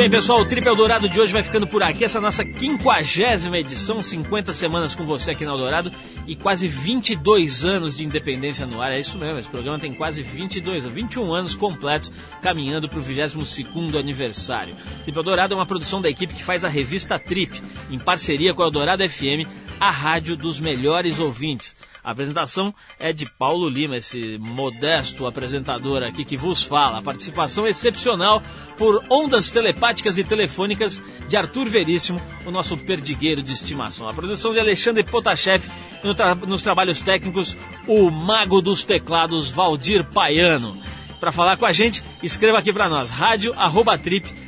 [0.05, 2.03] Bem, pessoal, o Trip Eldorado de hoje vai ficando por aqui.
[2.03, 5.91] Essa é nossa quinquagésima edição, 50 semanas com você aqui no Eldorado
[6.27, 8.91] e quase 22 anos de independência no ar.
[8.91, 13.97] É isso mesmo, esse programa tem quase 22, 21 anos completos caminhando para o 22º
[13.97, 14.75] aniversário.
[15.01, 18.61] Trip Eldorado é uma produção da equipe que faz a revista Trip, em parceria com
[18.61, 19.49] a Eldorado FM,
[19.79, 21.75] a rádio dos melhores ouvintes.
[22.05, 27.01] A apresentação é de Paulo Lima, esse modesto apresentador aqui que vos fala.
[27.01, 28.43] Participação excepcional
[28.77, 34.07] por ondas telepáticas e telefônicas de Arthur Veríssimo, o nosso perdigueiro de estimação.
[34.07, 35.65] A produção de Alexandre Potashev
[36.03, 40.77] e no tra nos trabalhos técnicos, o mago dos teclados Valdir Paiano.
[41.19, 44.44] Para falar com a gente, escreva aqui para nós, rádio@trip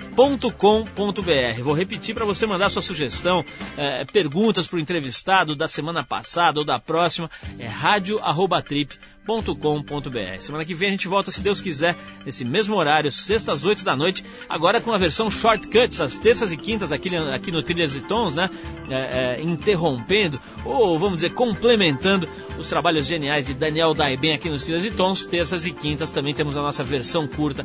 [0.58, 1.62] com.br.
[1.62, 3.46] Vou repetir para você mandar sua sugestão,
[3.78, 7.30] é, perguntas para o entrevistado da semana passada ou da próxima.
[7.60, 10.40] É radio@trip.com.br.
[10.40, 11.96] Semana que vem a gente volta, se Deus quiser,
[12.26, 16.52] nesse mesmo horário, sexta às oito da noite, agora com a versão shortcuts, às terças
[16.52, 18.50] e quintas aqui, aqui no Trilhas e Tons, né?
[18.90, 24.64] É, é, interrompendo, ou vamos dizer, complementando os trabalhos geniais de Daniel Daiben aqui nos
[24.64, 25.24] Trilhas e Tons.
[25.26, 27.64] Terças e quintas também temos a nossa versão curta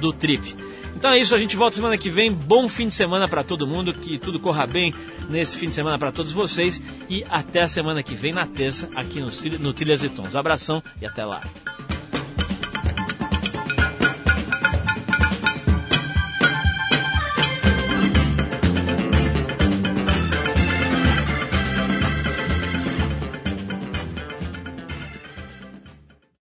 [0.00, 0.56] do Trip.
[0.96, 2.32] Então é isso, a gente volta semana que vem.
[2.32, 4.94] Bom fim de semana para todo mundo, que tudo corra bem
[5.28, 8.88] nesse fim de semana para todos vocês e até a semana que vem na terça
[8.96, 9.28] aqui no,
[9.60, 10.34] no Trilhas e Tons.
[10.34, 11.42] Abração e até lá.